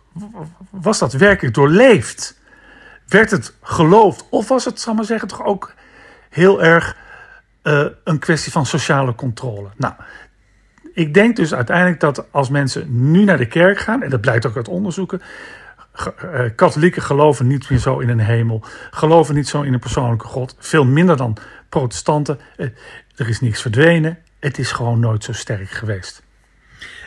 was 0.70 1.00
dat 1.00 1.14
werkelijk 1.14 1.56
doorleefd? 1.56 2.42
Werd 3.14 3.32
het 3.32 3.54
geloofd? 3.62 4.26
Of 4.30 4.48
was 4.48 4.66
het, 4.66 4.80
zal 4.80 4.94
maar 4.94 5.06
zeggen, 5.06 5.28
toch 5.28 5.46
ook 5.46 5.74
heel 6.30 6.64
erg 6.64 6.98
uh, 7.64 7.86
een 8.04 8.20
kwestie 8.20 8.52
van 8.52 8.66
sociale 8.66 9.16
controle? 9.16 9.70
Nou, 9.78 9.94
ik 10.94 11.14
denk 11.14 11.36
dus 11.36 11.54
uiteindelijk 11.54 12.00
dat 12.00 12.32
als 12.32 12.50
mensen 12.50 13.12
nu 13.12 13.24
naar 13.24 13.38
de 13.38 13.48
kerk 13.48 13.80
gaan, 13.80 14.04
en 14.04 14.10
dat 14.10 14.22
blijkt 14.22 14.46
ook 14.46 14.56
uit 14.56 14.68
onderzoeken, 14.68 15.22
uh, 16.24 16.42
katholieken 16.56 17.02
geloven 17.02 17.48
niet 17.48 17.70
meer 17.70 17.80
zo 17.80 18.00
in 18.00 18.10
een 18.10 18.20
hemel, 18.20 18.64
geloven 18.92 19.36
niet 19.36 19.48
zo 19.48 19.62
in 19.62 19.74
een 19.74 19.80
persoonlijke 19.80 20.28
God, 20.28 20.56
veel 20.60 20.86
minder 20.86 21.18
dan 21.18 21.38
protestanten. 21.70 22.40
Uh, 22.58 22.68
er 23.16 23.30
is 23.30 23.40
niks 23.40 23.62
verdwenen, 23.62 24.18
het 24.40 24.58
is 24.58 24.72
gewoon 24.72 25.00
nooit 25.00 25.24
zo 25.24 25.34
sterk 25.34 25.70
geweest. 25.70 26.24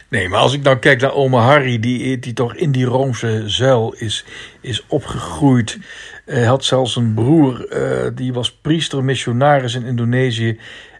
Nee, 0.08 0.28
maar 0.28 0.40
als 0.40 0.52
ik 0.52 0.62
nou 0.62 0.76
kijk 0.76 1.00
naar 1.00 1.14
oma 1.14 1.40
Harry, 1.40 1.80
die, 1.80 2.18
die 2.18 2.32
toch 2.32 2.54
in 2.54 2.72
die 2.72 2.84
Roomse 2.84 3.42
zuil 3.46 3.94
is, 3.98 4.24
is 4.60 4.84
opgegroeid. 4.86 5.78
Hij 6.24 6.44
had 6.44 6.64
zelfs 6.64 6.96
een 6.96 7.14
broer, 7.14 7.66
uh, 7.72 8.10
die 8.14 8.32
was 8.32 8.52
priester, 8.52 9.04
missionaris 9.04 9.74
in 9.74 9.84
Indonesië. 9.84 10.58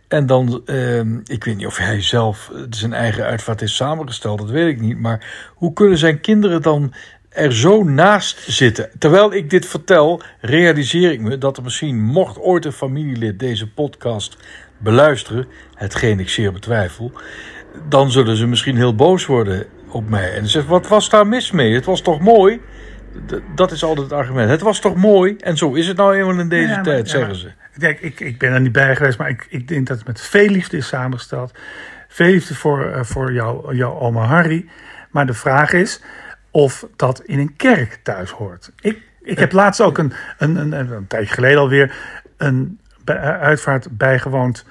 En 0.08 0.26
dan, 0.26 0.62
uh, 0.66 0.98
ik 1.24 1.44
weet 1.44 1.56
niet 1.56 1.66
of 1.66 1.76
hij 1.76 2.02
zelf 2.02 2.50
zijn 2.70 2.92
eigen 2.92 3.24
uitvaart 3.24 3.60
heeft 3.60 3.72
samengesteld, 3.72 4.38
dat 4.38 4.50
weet 4.50 4.68
ik 4.68 4.80
niet. 4.80 4.98
Maar 4.98 5.50
hoe 5.54 5.72
kunnen 5.72 5.98
zijn 5.98 6.20
kinderen 6.20 6.62
dan 6.62 6.92
er 7.28 7.54
zo 7.54 7.82
naast 7.82 8.38
zitten? 8.46 8.90
Terwijl 8.98 9.34
ik 9.34 9.50
dit 9.50 9.66
vertel, 9.66 10.22
realiseer 10.40 11.12
ik 11.12 11.20
me 11.20 11.38
dat 11.38 11.56
er 11.56 11.62
misschien, 11.62 12.02
mocht 12.02 12.38
ooit 12.38 12.64
een 12.64 12.72
familielid 12.72 13.38
deze 13.38 13.70
podcast 13.70 14.36
beluisteren, 14.78 15.46
hetgeen 15.74 16.20
ik 16.20 16.28
zeer 16.28 16.52
betwijfel, 16.52 17.12
dan 17.88 18.10
zullen 18.10 18.36
ze 18.36 18.46
misschien 18.46 18.76
heel 18.76 18.94
boos 18.94 19.26
worden 19.26 19.66
op 19.88 20.08
mij. 20.08 20.34
En 20.34 20.46
zeggen, 20.46 20.70
wat 20.70 20.88
was 20.88 21.08
daar 21.08 21.26
mis 21.26 21.50
mee? 21.50 21.74
Het 21.74 21.84
was 21.84 22.00
toch 22.00 22.20
mooi? 22.20 22.60
dat 23.54 23.72
is 23.72 23.84
altijd 23.84 24.10
het 24.10 24.18
argument. 24.18 24.50
Het 24.50 24.60
was 24.60 24.80
toch 24.80 24.96
mooi? 24.96 25.36
En 25.36 25.56
zo 25.56 25.72
is 25.72 25.86
het 25.86 25.96
nou 25.96 26.16
eenmaal 26.16 26.38
in 26.38 26.48
deze 26.48 26.80
tijd, 26.80 27.08
zeggen 27.08 27.36
ze. 27.36 27.52
Kijk, 27.78 28.00
ik, 28.00 28.20
ik 28.20 28.38
ben 28.38 28.52
er 28.52 28.60
niet 28.60 28.72
bij 28.72 28.96
geweest, 28.96 29.18
maar 29.18 29.28
ik, 29.28 29.46
ik 29.48 29.68
denk 29.68 29.86
dat 29.86 29.96
het 29.96 30.06
met 30.06 30.20
veel 30.20 30.48
liefde 30.48 30.76
is 30.76 30.86
samengesteld. 30.86 31.52
Veel 32.08 32.30
liefde 32.30 32.54
voor, 32.54 32.86
uh, 32.86 33.02
voor 33.02 33.32
jou, 33.32 33.76
jouw 33.76 33.98
oma 33.98 34.24
Harry. 34.24 34.66
Maar 35.10 35.26
de 35.26 35.34
vraag 35.34 35.72
is 35.72 36.00
of 36.50 36.86
dat 36.96 37.22
in 37.24 37.38
een 37.38 37.56
kerk 37.56 37.98
thuis 38.02 38.30
hoort. 38.30 38.70
Ik, 38.80 39.02
ik 39.22 39.38
heb 39.38 39.52
laatst 39.52 39.80
ook 39.80 39.98
een, 39.98 40.12
een, 40.38 40.56
een, 40.56 40.72
een, 40.72 40.90
een 40.92 41.06
tijdje 41.06 41.34
geleden 41.34 41.58
alweer 41.58 41.94
een 42.36 42.80
uitvaart 43.40 43.88
bijgewoond. 43.90 44.64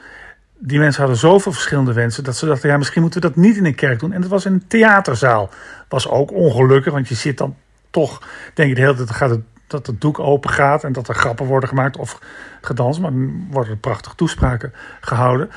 Die 0.68 0.80
mensen 0.80 1.02
hadden 1.02 1.20
zoveel 1.20 1.52
verschillende 1.52 1.94
wensen 1.94 2.24
dat 2.24 2.36
ze 2.36 2.46
dachten: 2.46 2.70
ja, 2.70 2.78
misschien 2.78 3.02
moeten 3.02 3.22
we 3.22 3.28
dat 3.28 3.36
niet 3.36 3.58
in 3.58 3.66
een 3.66 3.76
kerk 3.76 4.00
doen. 4.00 4.12
En 4.12 4.22
dat 4.22 4.30
was 4.30 4.46
in 4.46 4.54
een 4.54 4.68
theaterzaal. 4.68 5.50
Was 5.90 6.08
ook 6.08 6.32
ongelukkig, 6.32 6.94
want 6.94 7.08
je 7.08 7.16
zit 7.16 7.38
dan 7.38 7.56
toch, 7.90 8.22
denk 8.54 8.70
je 8.70 8.76
de 8.76 8.82
hele 8.82 8.94
tijd 8.94 9.12
gaat 9.12 9.30
het, 9.30 9.42
dat 9.68 9.88
het 9.88 10.02
doek 10.02 10.20
open 10.20 10.50
gaat 10.50 10.84
en 10.84 10.94
dat 10.94 11.08
er 11.08 11.16
grappen 11.16 11.46
worden 11.46 11.70
gemaakt 11.70 11.98
of 11.98 12.20
gedanst. 12.62 13.00
Maar 13.00 13.12
dan 13.12 13.48
worden 13.52 13.72
er 13.72 13.78
prachtige 13.78 14.16
toespraken 14.16 14.74
gehouden. 15.02 15.50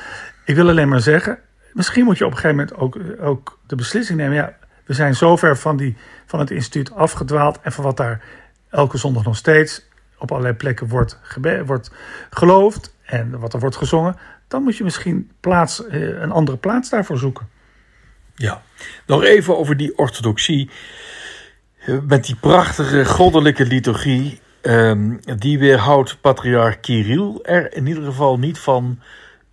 Ik 0.45 0.55
wil 0.55 0.69
alleen 0.69 0.89
maar 0.89 1.01
zeggen: 1.01 1.39
misschien 1.73 2.05
moet 2.05 2.19
je 2.19 2.25
op 2.25 2.31
een 2.31 2.37
gegeven 2.37 2.57
moment 2.57 2.77
ook, 2.77 2.99
ook 3.21 3.59
de 3.67 3.77
beslissing 3.77 4.19
nemen. 4.19 4.37
Ja, 4.37 4.53
we 4.85 4.95
zijn 4.95 5.15
zover 5.15 5.57
van, 5.57 5.77
die, 5.77 5.97
van 6.27 6.39
het 6.39 6.51
instituut 6.51 6.95
afgedwaald 6.95 7.59
en 7.63 7.73
van 7.73 7.85
wat 7.85 7.97
daar 7.97 8.21
elke 8.71 8.99
zondag 8.99 9.25
nog 9.25 9.37
steeds 9.37 9.87
op 10.19 10.31
allerlei 10.31 10.55
plekken 10.55 10.89
wordt, 10.89 11.19
wordt 11.65 11.91
geloofd 12.31 12.95
en 13.05 13.39
wat 13.39 13.53
er 13.53 13.61
wordt 13.61 13.77
gezongen, 13.77 14.17
dan 14.49 14.63
moet 14.63 14.77
je 14.77 14.85
misschien 14.85 15.31
plaats, 15.41 15.87
eh, 15.87 16.01
een 16.01 16.31
andere 16.31 16.57
plaats 16.57 16.91
daarvoor 16.91 17.19
zoeken. 17.19 17.49
Ja, 18.35 18.63
nog 19.07 19.23
even 19.23 19.59
over 19.59 19.77
die 19.77 19.99
orthodoxie. 19.99 20.71
Met 22.03 22.25
die 22.25 22.37
prachtige 22.37 23.05
goddelijke 23.05 23.67
liturgie, 23.67 24.41
ehm, 24.61 25.17
die 25.39 25.59
weerhoudt 25.59 26.21
patriarch 26.21 26.81
Kirill 26.81 27.39
er 27.43 27.75
in 27.75 27.87
ieder 27.87 28.05
geval 28.05 28.39
niet 28.39 28.59
van 28.59 28.99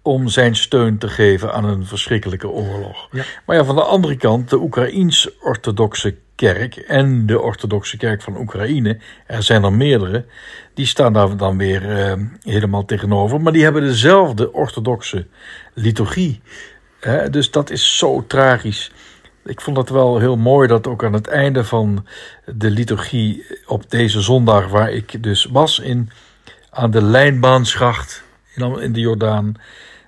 om 0.02 0.28
zijn 0.28 0.56
steun 0.56 0.98
te 0.98 1.08
geven 1.08 1.54
aan 1.54 1.66
een 1.66 1.86
verschrikkelijke 1.86 2.48
oorlog. 2.48 3.08
Ja. 3.12 3.24
Maar 3.46 3.56
ja, 3.56 3.64
van 3.64 3.76
de 3.76 3.84
andere 3.84 4.18
kant, 4.18 4.50
de 4.50 4.60
Oekraïens-orthodoxe 4.60 6.18
kerk 6.36 6.76
en 6.76 7.26
de 7.26 7.42
orthodoxe 7.42 7.98
kerk 7.98 8.22
van 8.22 8.38
Oekraïne, 8.38 8.98
er 9.28 9.44
zijn 9.44 9.64
er 9.64 9.74
meerdere, 9.74 10.26
die 10.74 10.86
staan 10.86 11.14
daar 11.14 11.38
dan 11.38 11.58
weer 11.58 12.10
uh, 12.10 12.26
helemaal 12.44 12.86
tegenover. 12.86 13.42
Maar 13.42 13.54
die 13.54 13.64
hebben 13.64 13.82
dezelfde 13.82 14.54
orthodoxe 14.54 15.28
liturgie. 15.74 16.42
Dus 17.30 17.52
dat 17.52 17.70
is 17.70 17.98
zo 17.98 18.24
tragisch. 18.28 18.92
Ik 19.46 19.62
vond 19.62 19.78
het 19.78 19.90
wel 19.90 20.20
heel 20.20 20.38
mooi 20.38 20.68
dat 20.68 20.88
ook 20.88 21.04
aan 21.04 21.14
het 21.14 21.28
einde 21.28 21.64
van 21.64 22.06
de 22.46 22.70
liturgie 22.70 23.46
op 23.66 23.90
deze 23.90 24.22
zondag, 24.22 24.68
waar 24.68 24.92
ik 24.92 25.24
dus 25.24 25.46
was 25.46 25.80
in, 25.80 26.10
aan 26.70 26.92
de 26.92 27.02
lijnbaanschacht 27.02 28.24
in, 28.56 28.94
de 28.94 29.00
Jordaan, 29.00 29.54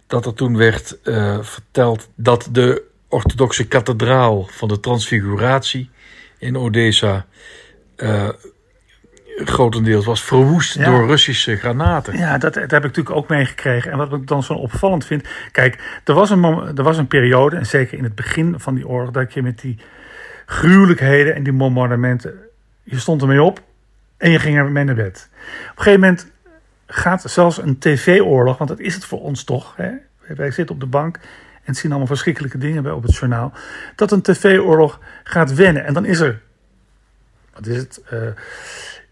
dat 0.08 0.26
er 0.26 0.34
toen 0.34 0.58
werd 0.58 0.98
uh, 1.04 1.38
verteld 1.42 2.10
dat 2.16 2.50
de 2.52 2.84
orthodoxe 3.10 3.68
kathedraal 3.68 4.48
van 4.52 4.68
de 4.68 4.80
Transfiguratie 4.80 5.90
in 6.38 6.58
Odessa 6.58 7.26
uh, 7.98 8.30
grotendeels 9.46 10.06
was 10.06 10.24
verwoest 10.24 10.74
Ja. 10.74 10.86
door 10.86 11.08
Russische 11.08 11.56
granaten. 11.56 12.18
Ja, 12.18 12.38
dat, 12.38 12.54
dat 12.54 12.72
heb 12.72 12.84
ik 12.84 12.88
natuurlijk 12.88 13.16
ook 13.16 13.30
meegekregen. 13.30 13.92
En 13.92 13.98
wat 13.98 14.14
ik 14.14 14.28
dan 14.28 14.44
zo 14.44 14.54
opvallend 14.54 15.06
vind. 15.06 15.28
Kijk, 15.52 16.02
er 16.04 16.14
was, 16.14 16.30
een, 16.30 16.44
er 16.76 16.84
was 16.84 16.98
een 16.98 17.08
periode, 17.08 17.56
en 17.56 17.66
zeker 17.66 17.98
in 17.98 18.04
het 18.04 18.16
begin 18.16 18.56
van 18.60 18.76
die 18.76 18.88
oorlog, 18.88 19.12
dat 19.12 19.34
je 19.34 19.42
met 19.42 19.60
die 19.60 19.78
gruwelijkheden 20.46 21.36
en 21.36 21.44
die 21.44 21.54
bombardementen. 21.54 22.34
Je 22.84 23.00
stond 23.00 23.22
ermee 23.22 23.44
op 23.44 23.62
en 24.18 24.32
je 24.32 24.40
ging 24.40 24.58
ermee 24.58 24.84
naar 24.84 24.96
bed. 24.96 25.30
Op 25.32 25.78
een 25.78 25.84
gegeven 25.84 26.00
moment 26.00 26.32
gaat 26.88 27.22
zelfs 27.26 27.62
een 27.62 27.80
tv-oorlog, 27.80 28.58
want 28.58 28.70
dat 28.70 28.80
is 28.80 28.96
het 28.96 29.06
voor 29.06 29.22
ons 29.22 29.44
toch. 29.44 29.74
Hè? 29.76 29.90
Wij 30.36 30.52
zitten 30.52 30.76
op 30.76 30.82
de 30.82 30.88
bank 30.88 31.20
en 31.68 31.76
zien 31.76 31.90
allemaal 31.90 32.08
verschrikkelijke 32.08 32.58
dingen 32.58 32.84
bij 32.84 32.92
op 32.92 33.04
het 33.04 33.16
journaal. 33.16 33.54
Dat 33.96 34.12
een 34.12 34.22
tv-oorlog 34.22 35.00
gaat 35.24 35.54
wennen. 35.54 35.86
En 35.86 35.94
dan 35.94 36.06
is 36.06 36.20
er, 36.20 36.42
wat 37.54 37.66
is 37.66 37.78
het? 37.78 38.02
eh, 38.10 38.20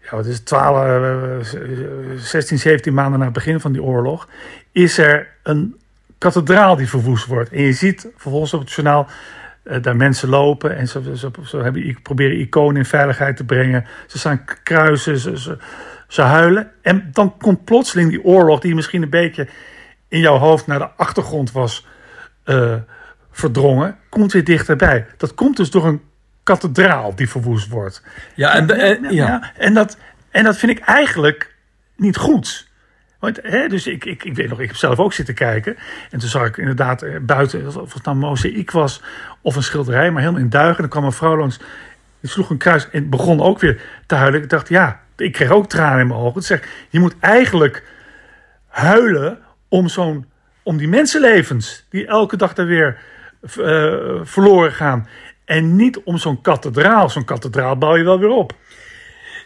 ja, 0.02 0.16
wat 0.16 0.26
is 0.26 0.34
het, 0.34 0.46
12, 0.46 1.44
eh, 1.54 1.66
16, 2.16 2.58
17 2.58 2.94
maanden 2.94 3.18
na 3.18 3.24
het 3.24 3.34
begin 3.34 3.60
van 3.60 3.72
die 3.72 3.82
oorlog, 3.82 4.28
is 4.72 4.98
er 4.98 5.28
een 5.42 5.76
kathedraal 6.18 6.76
die 6.76 6.88
verwoest 6.88 7.26
wordt. 7.26 7.50
En 7.50 7.62
je 7.62 7.72
ziet 7.72 8.08
vervolgens 8.16 8.54
op 8.54 8.60
het 8.60 8.72
journaal 8.72 9.06
eh, 9.62 9.82
daar 9.82 9.96
mensen 9.96 10.28
lopen 10.28 10.76
en 10.76 10.88
ze, 10.88 11.16
ze, 11.16 11.30
ze 11.44 11.56
hebben, 11.56 11.98
proberen 12.02 12.40
iconen 12.40 12.76
in 12.76 12.84
veiligheid 12.84 13.36
te 13.36 13.44
brengen. 13.44 13.84
Ze 14.06 14.18
staan 14.18 14.44
kruisen, 14.62 15.18
ze, 15.18 15.38
ze, 15.38 15.58
ze 16.08 16.22
huilen. 16.22 16.70
En 16.82 17.08
dan 17.12 17.36
komt 17.38 17.64
plotseling 17.64 18.10
die 18.10 18.24
oorlog, 18.24 18.60
die 18.60 18.74
misschien 18.74 19.02
een 19.02 19.10
beetje 19.10 19.48
in 20.08 20.20
jouw 20.20 20.36
hoofd 20.36 20.66
naar 20.66 20.78
de 20.78 20.90
achtergrond 20.90 21.52
was 21.52 21.86
eh, 22.46 22.74
verdrongen, 23.30 23.96
komt 24.08 24.32
weer 24.32 24.44
dichterbij. 24.44 25.06
Dat 25.16 25.34
komt 25.34 25.56
dus 25.56 25.70
door 25.70 25.86
een 25.86 26.02
kathedraal 26.42 27.14
die 27.14 27.28
verwoest 27.28 27.68
wordt. 27.68 28.02
Ja, 28.34 28.54
en, 28.54 28.70
en- 28.70 29.12
ja. 29.14 29.52
en, 29.56 29.74
dat, 29.74 29.96
en 30.30 30.44
dat 30.44 30.56
vind 30.56 30.72
ik 30.78 30.84
eigenlijk 30.84 31.54
niet 31.96 32.16
goed. 32.16 32.68
Want, 33.18 33.38
hè, 33.42 33.68
dus 33.68 33.86
ik, 33.86 34.04
ik, 34.04 34.24
ik 34.24 34.34
weet 34.34 34.48
nog, 34.48 34.60
ik 34.60 34.66
heb 34.66 34.76
zelf 34.76 34.98
ook 34.98 35.12
zitten 35.12 35.34
kijken. 35.34 35.76
En 36.10 36.18
toen 36.18 36.28
zag 36.28 36.46
ik 36.46 36.56
inderdaad 36.56 37.02
eh, 37.02 37.16
buiten, 37.20 37.80
of 37.82 37.94
het 37.94 38.04
nou 38.04 38.16
mozaïek 38.16 38.70
was 38.70 39.02
of 39.40 39.56
een 39.56 39.62
schilderij, 39.62 40.10
maar 40.10 40.20
helemaal 40.22 40.42
in 40.42 40.48
duigen. 40.50 40.74
En 40.74 40.80
dan 40.80 40.90
kwam 40.90 41.04
een 41.04 41.12
vrouw 41.12 41.36
langs, 41.36 41.58
die 42.20 42.30
sloeg 42.30 42.50
een 42.50 42.56
kruis 42.56 42.90
en 42.90 43.10
begon 43.10 43.40
ook 43.40 43.60
weer 43.60 43.80
te 44.06 44.14
huilen. 44.14 44.42
Ik 44.42 44.50
dacht, 44.50 44.68
ja, 44.68 45.00
ik 45.16 45.32
kreeg 45.32 45.50
ook 45.50 45.68
tranen 45.68 46.00
in 46.00 46.06
mijn 46.06 46.20
ogen. 46.20 46.34
Dus 46.34 46.46
zeg, 46.46 46.68
je 46.88 47.00
moet 47.00 47.14
eigenlijk 47.20 47.84
huilen 48.68 49.38
om, 49.68 49.88
zo'n, 49.88 50.26
om 50.66 50.76
die 50.76 50.88
mensenlevens 50.88 51.86
die 51.90 52.06
elke 52.06 52.36
dag 52.36 52.54
daar 52.54 52.66
weer 52.66 52.98
eh, 53.40 54.20
verloren 54.22 54.72
gaan. 54.72 55.08
En 55.44 55.76
niet 55.76 56.00
om 56.04 56.18
zo'n 56.18 56.40
kathedraal. 56.40 57.10
Zo'n 57.10 57.24
kathedraal 57.24 57.76
bouw 57.78 57.96
je 57.96 58.04
wel 58.04 58.18
weer 58.18 58.30
op. 58.30 58.52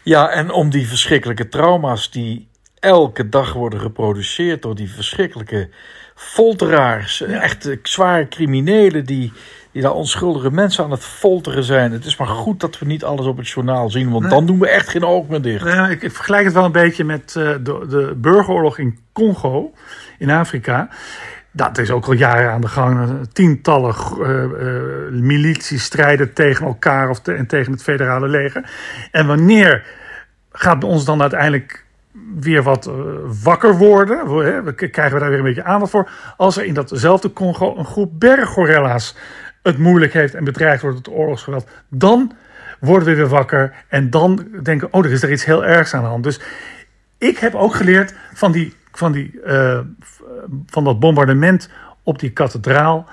Ja, 0.03 0.29
en 0.29 0.51
om 0.51 0.69
die 0.69 0.87
verschrikkelijke 0.87 1.47
trauma's 1.47 2.11
die 2.11 2.47
elke 2.79 3.29
dag 3.29 3.53
worden 3.53 3.79
geproduceerd 3.79 4.61
door 4.61 4.75
die 4.75 4.91
verschrikkelijke 4.91 5.69
folteraars, 6.15 7.21
echte 7.21 7.79
zware 7.83 8.27
criminelen 8.27 9.05
die, 9.05 9.33
die 9.71 9.81
daar 9.81 9.93
onschuldige 9.93 10.51
mensen 10.51 10.83
aan 10.83 10.91
het 10.91 11.05
folteren 11.05 11.63
zijn. 11.63 11.91
Het 11.91 12.05
is 12.05 12.17
maar 12.17 12.27
goed 12.27 12.59
dat 12.59 12.79
we 12.79 12.85
niet 12.85 13.03
alles 13.03 13.25
op 13.25 13.37
het 13.37 13.47
journaal 13.47 13.89
zien, 13.89 14.11
want 14.11 14.29
dan 14.29 14.45
doen 14.45 14.59
we 14.59 14.67
echt 14.67 14.89
geen 14.89 15.05
oog 15.05 15.27
meer 15.27 15.41
dicht. 15.41 15.63
Nou 15.63 15.75
ja, 15.75 15.87
ik, 15.87 16.01
ik 16.01 16.11
vergelijk 16.11 16.43
het 16.43 16.53
wel 16.53 16.65
een 16.65 16.71
beetje 16.71 17.03
met 17.03 17.35
eh, 17.35 17.51
de, 17.63 17.85
de 17.89 18.13
burgeroorlog 18.17 18.77
in 18.77 18.99
Congo, 19.13 19.71
in 20.21 20.29
Afrika. 20.29 20.89
Dat 21.51 21.77
is 21.77 21.91
ook 21.91 22.05
al 22.05 22.13
jaren 22.13 22.51
aan 22.51 22.61
de 22.61 22.67
gang. 22.67 23.27
Tientallen 23.33 23.95
eh, 23.95 24.43
eh, 24.43 24.51
milities 25.11 25.83
strijden 25.83 26.33
tegen 26.33 26.65
elkaar 26.65 27.09
of 27.09 27.27
en 27.27 27.47
tegen 27.47 27.71
het 27.71 27.83
federale 27.83 28.27
leger. 28.27 28.69
En 29.11 29.27
wanneer 29.27 29.85
gaat 30.51 30.83
ons 30.83 31.05
dan 31.05 31.21
uiteindelijk 31.21 31.85
weer 32.39 32.63
wat 32.63 32.85
eh, 32.85 32.93
wakker 33.43 33.77
worden? 33.77 34.35
We, 34.63 34.73
krijgen 34.73 35.13
we 35.13 35.19
daar 35.19 35.29
weer 35.29 35.37
een 35.37 35.45
beetje 35.45 35.63
aandacht 35.63 35.91
voor. 35.91 36.09
Als 36.37 36.57
er 36.57 36.65
in 36.65 36.73
datzelfde 36.73 37.33
Congo 37.33 37.77
een 37.77 37.85
groep 37.85 38.19
berggorilla's 38.19 39.15
het 39.63 39.77
moeilijk 39.77 40.13
heeft 40.13 40.33
en 40.33 40.43
bedreigd 40.43 40.81
wordt 40.81 41.03
door 41.03 41.13
het 41.13 41.21
oorlogsgeweld, 41.23 41.69
dan 41.89 42.31
worden 42.79 43.07
we 43.07 43.15
weer 43.15 43.27
wakker 43.27 43.73
en 43.87 44.09
dan 44.09 44.47
denken 44.63 44.87
oh, 44.91 45.05
er 45.05 45.11
is 45.11 45.23
er 45.23 45.31
iets 45.31 45.45
heel 45.45 45.65
ergs 45.65 45.93
aan 45.93 46.01
de 46.03 46.07
hand. 46.07 46.23
Dus 46.23 46.39
ik 47.17 47.37
heb 47.37 47.55
ook 47.55 47.75
geleerd 47.75 48.13
van, 48.33 48.51
die, 48.51 48.75
van, 48.91 49.11
die, 49.11 49.41
eh, 49.41 49.79
van 50.65 50.83
dat 50.83 50.99
bombardement 50.99 51.69
op 52.03 52.19
die 52.19 52.31
kathedraal, 52.31 53.09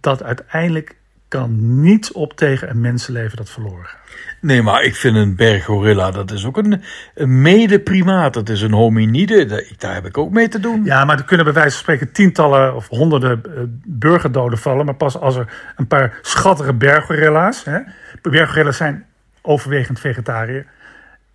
dat 0.00 0.22
uiteindelijk 0.22 0.96
kan 1.28 1.80
niets 1.80 2.12
op 2.12 2.36
tegen 2.36 2.70
een 2.70 2.80
mensenleven 2.80 3.36
dat 3.36 3.50
verloren 3.50 3.84
gaat. 3.84 4.00
Nee, 4.40 4.62
maar 4.62 4.82
ik 4.82 4.96
vind 4.96 5.16
een 5.16 5.36
berggorilla, 5.36 6.10
dat 6.10 6.30
is 6.30 6.44
ook 6.44 6.56
een, 6.56 6.82
een 7.14 7.42
medeprimaat. 7.42 8.34
Dat 8.34 8.48
is 8.48 8.62
een 8.62 8.72
hominide, 8.72 9.46
daar, 9.46 9.64
daar 9.78 9.94
heb 9.94 10.06
ik 10.06 10.18
ook 10.18 10.30
mee 10.30 10.48
te 10.48 10.60
doen. 10.60 10.84
Ja, 10.84 11.04
maar 11.04 11.18
er 11.18 11.24
kunnen 11.24 11.44
bij 11.44 11.54
wijze 11.54 11.70
van 11.70 11.78
spreken 11.78 12.12
tientallen 12.12 12.74
of 12.74 12.88
honderden 12.88 13.42
eh, 13.44 13.62
burgerdoden 13.86 14.58
vallen. 14.58 14.84
Maar 14.84 14.94
pas 14.94 15.18
als 15.18 15.36
er 15.36 15.72
een 15.76 15.86
paar 15.86 16.18
schattige 16.22 16.72
berggorilla's. 16.72 17.64
Hè, 17.64 17.78
berggorilla's 18.22 18.76
zijn 18.76 19.06
overwegend 19.42 20.00
vegetariër. 20.00 20.66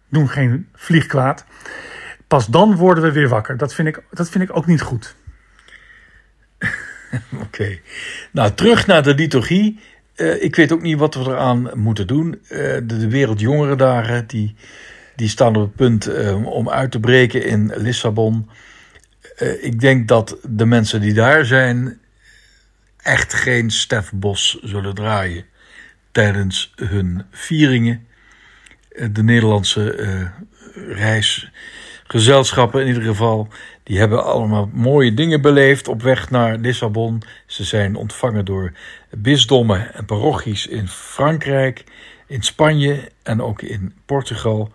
Doen 0.09 0.29
geen 0.29 0.67
vliegkwaad. 0.75 1.45
Pas 2.27 2.47
dan 2.47 2.75
worden 2.75 3.03
we 3.03 3.11
weer 3.11 3.29
wakker. 3.29 3.57
Dat 3.57 3.73
vind 3.73 3.87
ik, 3.87 4.03
dat 4.11 4.29
vind 4.29 4.43
ik 4.43 4.55
ook 4.55 4.65
niet 4.65 4.81
goed. 4.81 5.15
Oké. 7.45 7.79
Nou, 8.31 8.53
terug 8.53 8.87
naar 8.87 9.03
de 9.03 9.15
liturgie. 9.15 9.79
Eh, 10.15 10.43
ik 10.43 10.55
weet 10.55 10.71
ook 10.71 10.81
niet 10.81 10.97
wat 10.97 11.15
we 11.15 11.19
eraan 11.19 11.69
moeten 11.73 12.07
doen. 12.07 12.39
Eh, 12.47 12.59
de, 12.59 12.85
de 12.85 13.09
Wereldjongerendagen, 13.09 14.27
die, 14.27 14.55
die 15.15 15.29
staan 15.29 15.55
op 15.55 15.61
het 15.61 15.75
punt 15.75 16.07
eh, 16.07 16.45
om 16.45 16.69
uit 16.69 16.91
te 16.91 16.99
breken 16.99 17.45
in 17.45 17.73
Lissabon. 17.75 18.49
Ik 19.61 19.79
denk 19.79 20.07
dat 20.07 20.37
de 20.49 20.65
mensen 20.65 21.01
die 21.01 21.13
daar 21.13 21.45
zijn 21.45 21.99
echt 22.97 23.33
geen 23.33 23.71
Stef 23.71 24.11
Bos 24.13 24.59
zullen 24.61 24.95
draaien 24.95 25.45
tijdens 26.11 26.73
hun 26.75 27.25
vieringen. 27.31 28.07
De 29.11 29.23
Nederlandse 29.23 29.93
eh, 29.93 30.29
reisgezelschappen 32.07 32.81
in 32.81 32.87
ieder 32.87 33.03
geval, 33.03 33.47
die 33.83 33.99
hebben 33.99 34.23
allemaal 34.23 34.69
mooie 34.73 35.13
dingen 35.13 35.41
beleefd 35.41 35.87
op 35.87 36.01
weg 36.01 36.29
naar 36.29 36.57
Lissabon. 36.57 37.21
Ze 37.45 37.63
zijn 37.63 37.95
ontvangen 37.95 38.45
door 38.45 38.71
bisdommen 39.11 39.93
en 39.93 40.05
parochies 40.05 40.67
in 40.67 40.87
Frankrijk, 40.87 41.83
in 42.27 42.41
Spanje 42.41 43.11
en 43.23 43.41
ook 43.41 43.61
in 43.61 43.93
Portugal. 44.05 44.71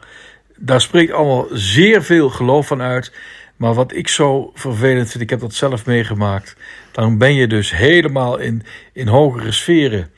Daar 0.56 0.80
spreekt 0.80 1.12
allemaal 1.12 1.46
zeer 1.50 2.02
veel 2.02 2.30
geloof 2.30 2.66
van 2.66 2.82
uit. 2.82 3.12
Maar 3.56 3.74
wat 3.74 3.94
ik 3.94 4.08
zo 4.08 4.50
vervelend 4.54 5.10
vind, 5.10 5.22
ik 5.22 5.30
heb 5.30 5.40
dat 5.40 5.54
zelf 5.54 5.86
meegemaakt. 5.86 6.56
Dan 6.92 7.18
ben 7.18 7.34
je 7.34 7.46
dus 7.46 7.76
helemaal 7.76 8.38
in, 8.38 8.62
in 8.92 9.06
hogere 9.06 9.52
sferen. 9.52 10.10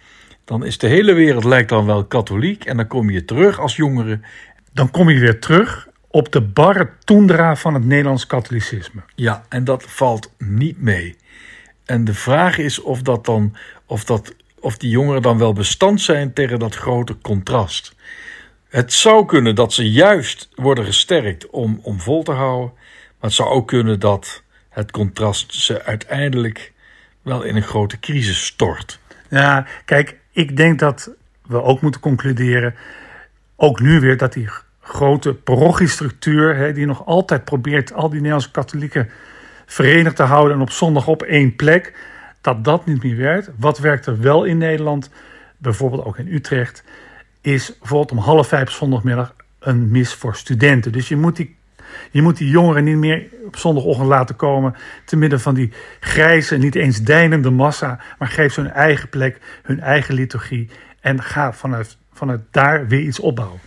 Dan 0.44 0.64
is 0.64 0.78
de 0.78 0.86
hele 0.86 1.12
wereld 1.12 1.44
lijkt 1.44 1.68
dan 1.68 1.86
wel 1.86 2.04
katholiek. 2.04 2.64
En 2.64 2.76
dan 2.76 2.86
kom 2.86 3.10
je 3.10 3.24
terug 3.24 3.60
als 3.60 3.76
jongere. 3.76 4.20
Dan 4.72 4.90
kom 4.90 5.10
je 5.10 5.20
weer 5.20 5.40
terug 5.40 5.88
op 6.14 6.32
de 6.32 6.40
barre 6.40 6.90
toendra 7.04 7.56
van 7.56 7.74
het 7.74 7.84
Nederlands 7.84 8.26
katholicisme. 8.26 9.00
Ja, 9.14 9.44
en 9.48 9.64
dat 9.64 9.82
valt 9.82 10.32
niet 10.38 10.80
mee. 10.80 11.16
En 11.84 12.04
de 12.04 12.14
vraag 12.14 12.58
is 12.58 12.80
of, 12.80 13.02
dat 13.02 13.24
dan, 13.24 13.56
of, 13.86 14.04
dat, 14.04 14.34
of 14.60 14.76
die 14.76 14.90
jongeren 14.90 15.22
dan 15.22 15.38
wel 15.38 15.52
bestand 15.52 16.00
zijn 16.00 16.32
tegen 16.32 16.58
dat 16.58 16.74
grote 16.74 17.18
contrast. 17.18 17.94
Het 18.68 18.92
zou 18.92 19.26
kunnen 19.26 19.54
dat 19.54 19.72
ze 19.72 19.90
juist 19.90 20.48
worden 20.54 20.84
gesterkt 20.84 21.50
om, 21.50 21.80
om 21.82 22.00
vol 22.00 22.22
te 22.22 22.32
houden. 22.32 22.72
Maar 22.74 23.30
het 23.30 23.32
zou 23.32 23.48
ook 23.48 23.68
kunnen 23.68 24.00
dat 24.00 24.42
het 24.68 24.90
contrast 24.90 25.54
ze 25.54 25.82
uiteindelijk 25.82 26.72
wel 27.22 27.42
in 27.42 27.56
een 27.56 27.62
grote 27.62 28.00
crisis 28.00 28.44
stort. 28.44 28.98
Ja, 29.30 29.66
kijk, 29.84 30.16
ik 30.32 30.56
denk 30.56 30.78
dat 30.78 31.10
we 31.46 31.62
ook 31.62 31.80
moeten 31.80 32.00
concluderen, 32.00 32.74
ook 33.56 33.80
nu 33.80 34.00
weer, 34.00 34.16
dat 34.16 34.32
die 34.32 34.48
grote 34.84 35.34
parochiestructuur, 35.34 36.56
hè, 36.56 36.72
die 36.72 36.86
nog 36.86 37.06
altijd 37.06 37.44
probeert 37.44 37.92
al 37.92 38.08
die 38.08 38.16
Nederlandse 38.16 38.50
katholieken 38.50 39.10
verenigd 39.66 40.16
te 40.16 40.22
houden 40.22 40.56
en 40.56 40.62
op 40.62 40.70
zondag 40.70 41.06
op 41.08 41.22
één 41.22 41.56
plek, 41.56 41.96
dat 42.40 42.64
dat 42.64 42.86
niet 42.86 43.02
meer 43.02 43.16
werkt. 43.16 43.50
Wat 43.58 43.78
werkt 43.78 44.06
er 44.06 44.20
wel 44.20 44.44
in 44.44 44.58
Nederland, 44.58 45.10
bijvoorbeeld 45.56 46.04
ook 46.04 46.18
in 46.18 46.34
Utrecht, 46.34 46.84
is 47.40 47.78
bijvoorbeeld 47.78 48.10
om 48.10 48.18
half 48.18 48.48
vijf 48.48 48.70
zondagmiddag 48.70 49.34
een 49.60 49.90
mis 49.90 50.14
voor 50.14 50.36
studenten. 50.36 50.92
Dus 50.92 51.08
je 51.08 51.16
moet 51.16 51.36
die 51.36 51.56
je 52.10 52.22
moet 52.22 52.36
die 52.36 52.48
jongeren 52.48 52.84
niet 52.84 52.96
meer 52.96 53.26
op 53.46 53.56
zondagochtend 53.56 54.08
laten 54.08 54.36
komen. 54.36 54.74
te 55.04 55.16
midden 55.16 55.40
van 55.40 55.54
die 55.54 55.72
grijze, 56.00 56.56
niet 56.56 56.74
eens 56.74 57.02
deinende 57.02 57.50
massa. 57.50 58.00
maar 58.18 58.28
geef 58.28 58.52
ze 58.52 58.60
hun 58.60 58.70
eigen 58.70 59.08
plek, 59.08 59.38
hun 59.62 59.80
eigen 59.80 60.14
liturgie. 60.14 60.70
en 61.00 61.22
ga 61.22 61.52
vanuit, 61.52 61.96
vanuit 62.12 62.40
daar 62.50 62.86
weer 62.86 63.00
iets 63.00 63.20
opbouwen. 63.20 63.60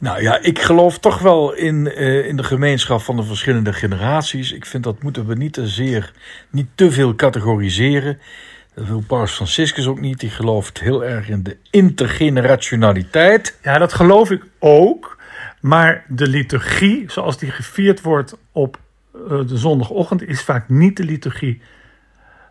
Nou 0.00 0.22
ja, 0.22 0.38
ik 0.42 0.58
geloof 0.58 0.98
toch 0.98 1.18
wel 1.18 1.54
in, 1.54 1.92
eh, 1.92 2.26
in 2.26 2.36
de 2.36 2.42
gemeenschap 2.42 3.00
van 3.00 3.16
de 3.16 3.22
verschillende 3.22 3.72
generaties. 3.72 4.52
Ik 4.52 4.66
vind 4.66 4.84
dat 4.84 5.02
moeten 5.02 5.26
we 5.26 5.34
niet 5.34 5.52
te 5.52 5.68
zeer, 5.68 6.12
niet 6.50 6.66
te 6.74 6.90
veel 6.90 7.14
categoriseren. 7.14 8.18
Dat 8.74 8.86
wil 8.86 9.02
Paus 9.06 9.32
Franciscus 9.32 9.86
ook 9.86 10.00
niet. 10.00 10.20
Die 10.20 10.30
gelooft 10.30 10.80
heel 10.80 11.04
erg 11.04 11.28
in 11.28 11.42
de 11.42 11.56
intergenerationaliteit. 11.70 13.58
Ja, 13.62 13.78
dat 13.78 13.92
geloof 13.92 14.30
ik 14.30 14.44
ook. 14.58 15.18
Maar 15.60 16.04
de 16.08 16.26
liturgie, 16.26 17.04
zoals 17.10 17.38
die 17.38 17.50
gevierd 17.50 18.00
wordt 18.00 18.36
op 18.52 18.78
uh, 19.14 19.22
de 19.46 19.56
zondagochtend, 19.56 20.22
is 20.22 20.42
vaak 20.42 20.68
niet 20.68 20.96
de 20.96 21.04
liturgie 21.04 21.62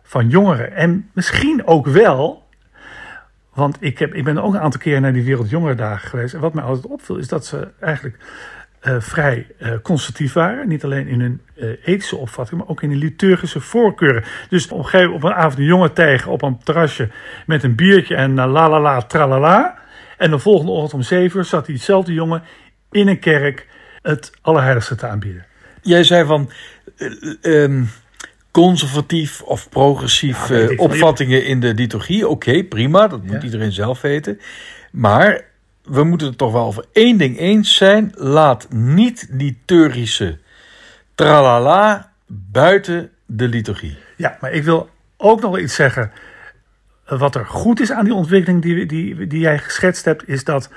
van 0.02 0.28
jongeren. 0.28 0.72
En 0.72 1.10
misschien 1.12 1.66
ook 1.66 1.86
wel, 1.86 2.48
want 3.54 3.76
ik, 3.80 3.98
heb, 3.98 4.14
ik 4.14 4.24
ben 4.24 4.38
ook 4.38 4.54
een 4.54 4.60
aantal 4.60 4.80
keer 4.80 5.00
naar 5.00 5.12
die 5.12 5.24
Wereldjongerendagen 5.24 6.08
geweest. 6.08 6.34
En 6.34 6.40
wat 6.40 6.54
mij 6.54 6.64
altijd 6.64 6.86
opviel, 6.86 7.16
is 7.16 7.28
dat 7.28 7.46
ze 7.46 7.68
eigenlijk 7.80 8.16
uh, 8.82 8.96
vrij 8.98 9.46
uh, 9.58 10.32
waren. 10.32 10.68
Niet 10.68 10.84
alleen 10.84 11.06
in 11.06 11.20
hun 11.20 11.40
uh, 11.56 11.68
ethische 11.84 12.16
opvatting, 12.16 12.60
maar 12.60 12.68
ook 12.68 12.82
in 12.82 12.88
de 12.88 12.96
liturgische 12.96 13.60
voorkeuren. 13.60 14.24
Dus 14.48 14.68
op 14.68 14.78
een 14.78 14.84
gegeven 14.84 15.12
op 15.12 15.22
een 15.22 15.32
avond 15.32 15.58
een 15.58 15.64
jongen 15.64 15.92
tegen 15.92 16.30
op 16.30 16.42
een 16.42 16.58
terrasje 16.64 17.08
met 17.46 17.62
een 17.62 17.74
biertje 17.74 18.14
en 18.14 18.34
la 18.34 18.46
la 18.46 18.80
la 18.80 19.02
tralala. 19.02 19.78
En 20.18 20.30
de 20.30 20.38
volgende 20.38 20.72
ochtend 20.72 20.94
om 20.94 21.02
zeven 21.02 21.38
uur 21.38 21.44
zat 21.44 21.66
diezelfde 21.66 22.12
jongen 22.12 22.42
in 22.90 23.08
een 23.08 23.18
kerk 23.18 23.66
het 24.02 24.32
Allerheiligste 24.42 24.94
te 24.94 25.06
aanbieden. 25.06 25.46
Jij 25.82 26.04
zei 26.04 26.26
van 26.26 26.50
um, 27.42 27.88
conservatief 28.50 29.42
of 29.42 29.68
progressief 29.68 30.48
ja, 30.48 30.74
opvattingen 30.76 31.44
in 31.44 31.60
de 31.60 31.74
liturgie. 31.74 32.28
Oké, 32.28 32.48
okay, 32.48 32.64
prima, 32.64 33.08
dat 33.08 33.22
moet 33.22 33.32
ja. 33.32 33.42
iedereen 33.42 33.72
zelf 33.72 34.00
weten. 34.00 34.40
Maar 34.92 35.44
we 35.82 36.04
moeten 36.04 36.26
het 36.26 36.38
toch 36.38 36.52
wel 36.52 36.64
over 36.64 36.84
één 36.92 37.18
ding 37.18 37.38
eens 37.38 37.74
zijn. 37.74 38.12
Laat 38.14 38.66
niet 38.70 39.26
liturgische 39.30 40.38
tralala 41.14 42.12
buiten 42.26 43.10
de 43.26 43.48
liturgie. 43.48 43.96
Ja, 44.16 44.36
maar 44.40 44.52
ik 44.52 44.64
wil 44.64 44.88
ook 45.16 45.40
nog 45.40 45.58
iets 45.58 45.74
zeggen. 45.74 46.12
Wat 47.06 47.34
er 47.34 47.46
goed 47.46 47.80
is 47.80 47.92
aan 47.92 48.04
die 48.04 48.14
ontwikkeling 48.14 48.62
die, 48.62 48.86
die, 48.86 49.26
die 49.26 49.40
jij 49.40 49.58
geschetst 49.58 50.04
hebt, 50.04 50.28
is 50.28 50.44
dat 50.44 50.70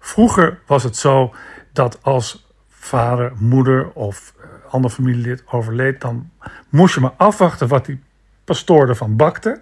vroeger 0.00 0.58
was 0.66 0.82
het 0.82 0.96
zo 0.96 1.34
dat 1.72 1.98
als 2.02 2.46
vader, 2.68 3.32
moeder 3.38 3.90
of 3.92 4.34
ander 4.70 4.90
familielid 4.90 5.42
overleed, 5.46 6.00
dan 6.00 6.30
moest 6.68 6.94
je 6.94 7.00
maar 7.00 7.14
afwachten 7.16 7.68
wat 7.68 7.86
die 7.86 8.00
pastoor 8.44 8.88
ervan 8.88 9.16
bakte. 9.16 9.60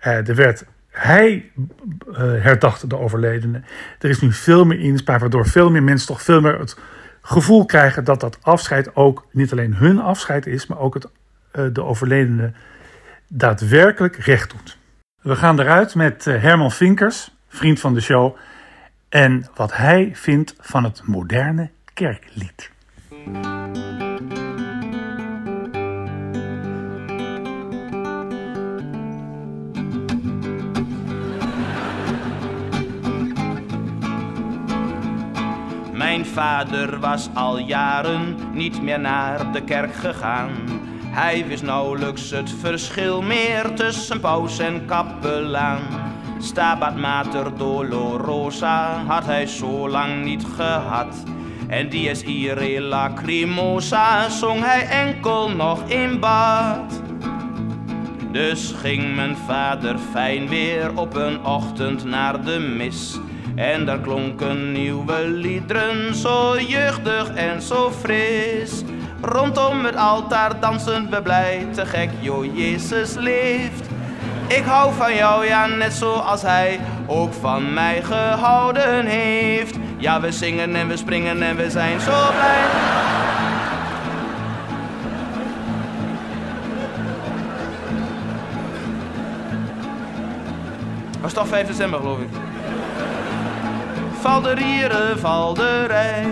Uh, 0.00 0.28
er 0.28 0.34
werd 0.34 0.64
hij 0.88 1.50
uh, 2.08 2.16
herdacht 2.18 2.90
de 2.90 2.98
overledene. 2.98 3.62
Er 3.98 4.10
is 4.10 4.20
nu 4.20 4.32
veel 4.32 4.64
meer 4.64 4.80
inspraak, 4.80 5.20
waardoor 5.20 5.46
veel 5.46 5.70
meer 5.70 5.82
mensen 5.82 6.06
toch 6.06 6.22
veel 6.22 6.40
meer 6.40 6.58
het 6.58 6.78
gevoel 7.22 7.64
krijgen 7.64 8.04
dat 8.04 8.20
dat 8.20 8.38
afscheid 8.42 8.96
ook 8.96 9.26
niet 9.30 9.52
alleen 9.52 9.74
hun 9.74 10.00
afscheid 10.00 10.46
is, 10.46 10.66
maar 10.66 10.78
ook 10.78 10.94
het, 10.94 11.04
uh, 11.04 11.64
de 11.72 11.84
overledene 11.84 12.52
daadwerkelijk 13.28 14.16
recht 14.16 14.50
doet. 14.50 14.78
We 15.20 15.36
gaan 15.36 15.60
eruit 15.60 15.94
met 15.94 16.24
Herman 16.24 16.72
Vinkers, 16.72 17.34
vriend 17.48 17.80
van 17.80 17.94
de 17.94 18.00
show, 18.00 18.36
en 19.08 19.46
wat 19.54 19.76
hij 19.76 20.10
vindt 20.14 20.54
van 20.60 20.84
het 20.84 21.02
moderne 21.06 21.70
kerklied. 21.94 22.71
Mijn 35.92 36.26
vader 36.26 37.00
was 37.00 37.28
al 37.34 37.58
jaren 37.58 38.36
niet 38.52 38.82
meer 38.82 39.00
naar 39.00 39.52
de 39.52 39.64
kerk 39.64 39.94
gegaan. 39.94 40.50
Hij 41.06 41.46
wist 41.46 41.62
nauwelijks 41.62 42.30
het 42.30 42.50
verschil 42.50 43.22
meer 43.22 43.74
tussen 43.74 44.20
paus 44.20 44.58
en 44.58 44.86
kapelaan. 44.86 45.82
Stabat 46.38 46.96
Mater 46.96 47.56
Dolorosa 47.56 49.04
had 49.06 49.24
hij 49.24 49.46
zo 49.46 49.88
lang 49.88 50.24
niet 50.24 50.44
gehad. 50.56 51.24
En 51.72 51.88
dies 51.88 52.22
ire 52.22 52.80
lacrimosa 52.80 54.28
zong 54.28 54.64
hij 54.64 54.86
enkel 54.88 55.50
nog 55.50 55.88
in 55.88 56.20
bad. 56.20 57.02
Dus 58.32 58.74
ging 58.76 59.14
mijn 59.14 59.36
vader 59.46 59.96
fijn 60.10 60.48
weer 60.48 60.90
op 60.94 61.14
een 61.14 61.44
ochtend 61.44 62.04
naar 62.04 62.44
de 62.44 62.58
mis. 62.58 63.18
En 63.54 63.84
daar 63.84 63.98
klonken 63.98 64.72
nieuwe 64.72 65.28
liederen, 65.28 66.14
zo 66.14 66.60
jeugdig 66.60 67.34
en 67.34 67.62
zo 67.62 67.90
fris. 67.90 68.82
Rondom 69.20 69.84
het 69.84 69.96
altaar 69.96 70.60
dansen 70.60 71.10
we 71.10 71.22
blij, 71.22 71.66
te 71.72 71.86
gek, 71.86 72.10
joh, 72.20 72.56
Jezus 72.56 73.14
leeft. 73.14 73.88
Ik 74.48 74.62
hou 74.64 74.92
van 74.94 75.14
jou, 75.14 75.46
ja, 75.46 75.66
net 75.66 75.92
zoals 75.92 76.42
hij 76.42 76.80
ook 77.06 77.32
van 77.32 77.72
mij 77.72 78.02
gehouden 78.02 79.06
heeft. 79.06 79.81
Ja, 80.02 80.20
we 80.20 80.32
zingen 80.32 80.76
en 80.76 80.88
we 80.88 80.96
springen 80.96 81.42
en 81.42 81.56
we 81.56 81.70
zijn 81.70 82.00
zo 82.00 82.10
blij. 82.10 82.64
Was 91.20 91.32
toch 91.32 91.48
5 91.48 91.66
december, 91.66 92.00
geloof 92.00 92.18
ik? 92.18 92.28
Valderieren, 94.20 95.18
valderij. 95.18 96.26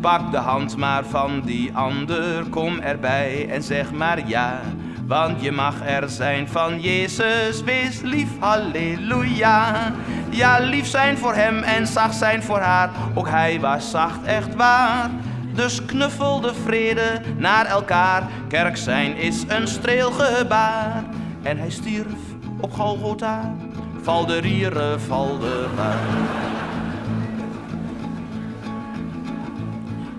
Pak 0.00 0.30
de 0.30 0.36
hand 0.36 0.76
maar 0.76 1.04
van 1.04 1.40
die 1.44 1.76
ander, 1.76 2.44
kom 2.50 2.78
erbij 2.78 3.48
en 3.50 3.62
zeg 3.62 3.92
maar 3.92 4.28
ja. 4.28 4.60
Want 5.08 5.42
je 5.42 5.52
mag 5.52 5.74
er 5.86 6.08
zijn 6.08 6.48
van 6.48 6.80
Jezus, 6.80 7.62
wees 7.62 8.00
lief, 8.00 8.28
halleluja. 8.38 9.92
Ja, 10.30 10.58
lief 10.58 10.86
zijn 10.86 11.18
voor 11.18 11.34
hem 11.34 11.62
en 11.62 11.86
zacht 11.86 12.14
zijn 12.14 12.42
voor 12.42 12.58
haar, 12.58 12.90
ook 13.14 13.28
hij 13.28 13.60
was 13.60 13.90
zacht, 13.90 14.24
echt 14.24 14.54
waar. 14.54 15.10
Dus 15.54 15.84
knuffel 15.84 16.40
de 16.40 16.54
vrede 16.54 17.20
naar 17.36 17.66
elkaar, 17.66 18.22
kerk 18.48 18.76
zijn 18.76 19.16
is 19.16 19.44
een 19.48 19.68
streelgebaar. 19.68 21.04
En 21.42 21.58
hij 21.58 21.70
stierf 21.70 22.20
op 22.60 22.72
Golgotha 22.72 23.54
val 24.02 24.26
de 24.26 24.38
rieren, 24.38 25.00
val 25.00 25.38
de 25.38 25.66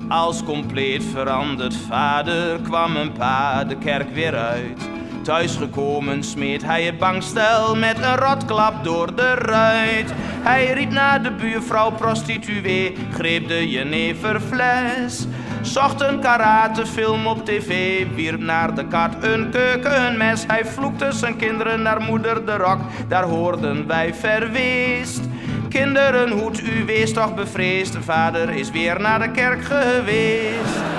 Als 0.10 0.44
compleet 0.44 1.04
veranderd 1.04 1.76
vader 1.76 2.60
kwam 2.60 2.96
een 2.96 3.12
pa 3.12 3.64
de 3.64 3.78
kerk 3.78 4.14
weer 4.14 4.36
uit. 4.36 4.90
Thuisgekomen 5.24 6.24
smeet 6.24 6.64
hij 6.64 6.84
het 6.84 6.98
bankstel 6.98 7.76
met 7.76 7.98
een 7.98 8.16
rotklap 8.16 8.84
door 8.84 9.16
de 9.16 9.34
ruit. 9.34 10.14
Hij 10.42 10.74
riep 10.74 10.92
naar 10.92 11.24
de 11.24 11.32
buurvrouw 11.32 11.92
prostituee, 11.92 12.96
greep 13.12 13.48
de 13.48 13.70
jeneverfles. 13.70 15.28
Zocht 15.62 16.02
een 16.02 16.20
karatefilm 16.20 17.28
op 17.28 17.46
tv, 17.46 18.06
wierp 18.16 18.40
naar 18.40 18.76
de 18.76 18.88
kat 18.88 19.24
een 19.24 19.50
keukenmes. 19.50 20.44
Hij 20.48 20.66
vloekte 20.66 21.12
zijn 21.12 21.36
kinderen 21.36 21.82
naar 21.82 22.02
moeder 22.02 22.46
de 22.46 22.58
rok, 22.58 22.80
daar 23.08 23.24
hoorden 23.24 23.88
wij 23.88 24.14
verweest. 24.14 25.29
Kinderen, 25.70 26.30
hoed 26.30 26.62
u 26.62 26.86
wees 26.86 27.14
toch 27.14 27.36
bevreesd, 27.36 27.94
de 27.94 28.02
vader 28.02 28.50
is 28.50 28.72
weer 28.72 29.02
naar 29.02 29.20
de 29.20 29.32
kerk 29.32 29.64
geweest. 29.64 30.99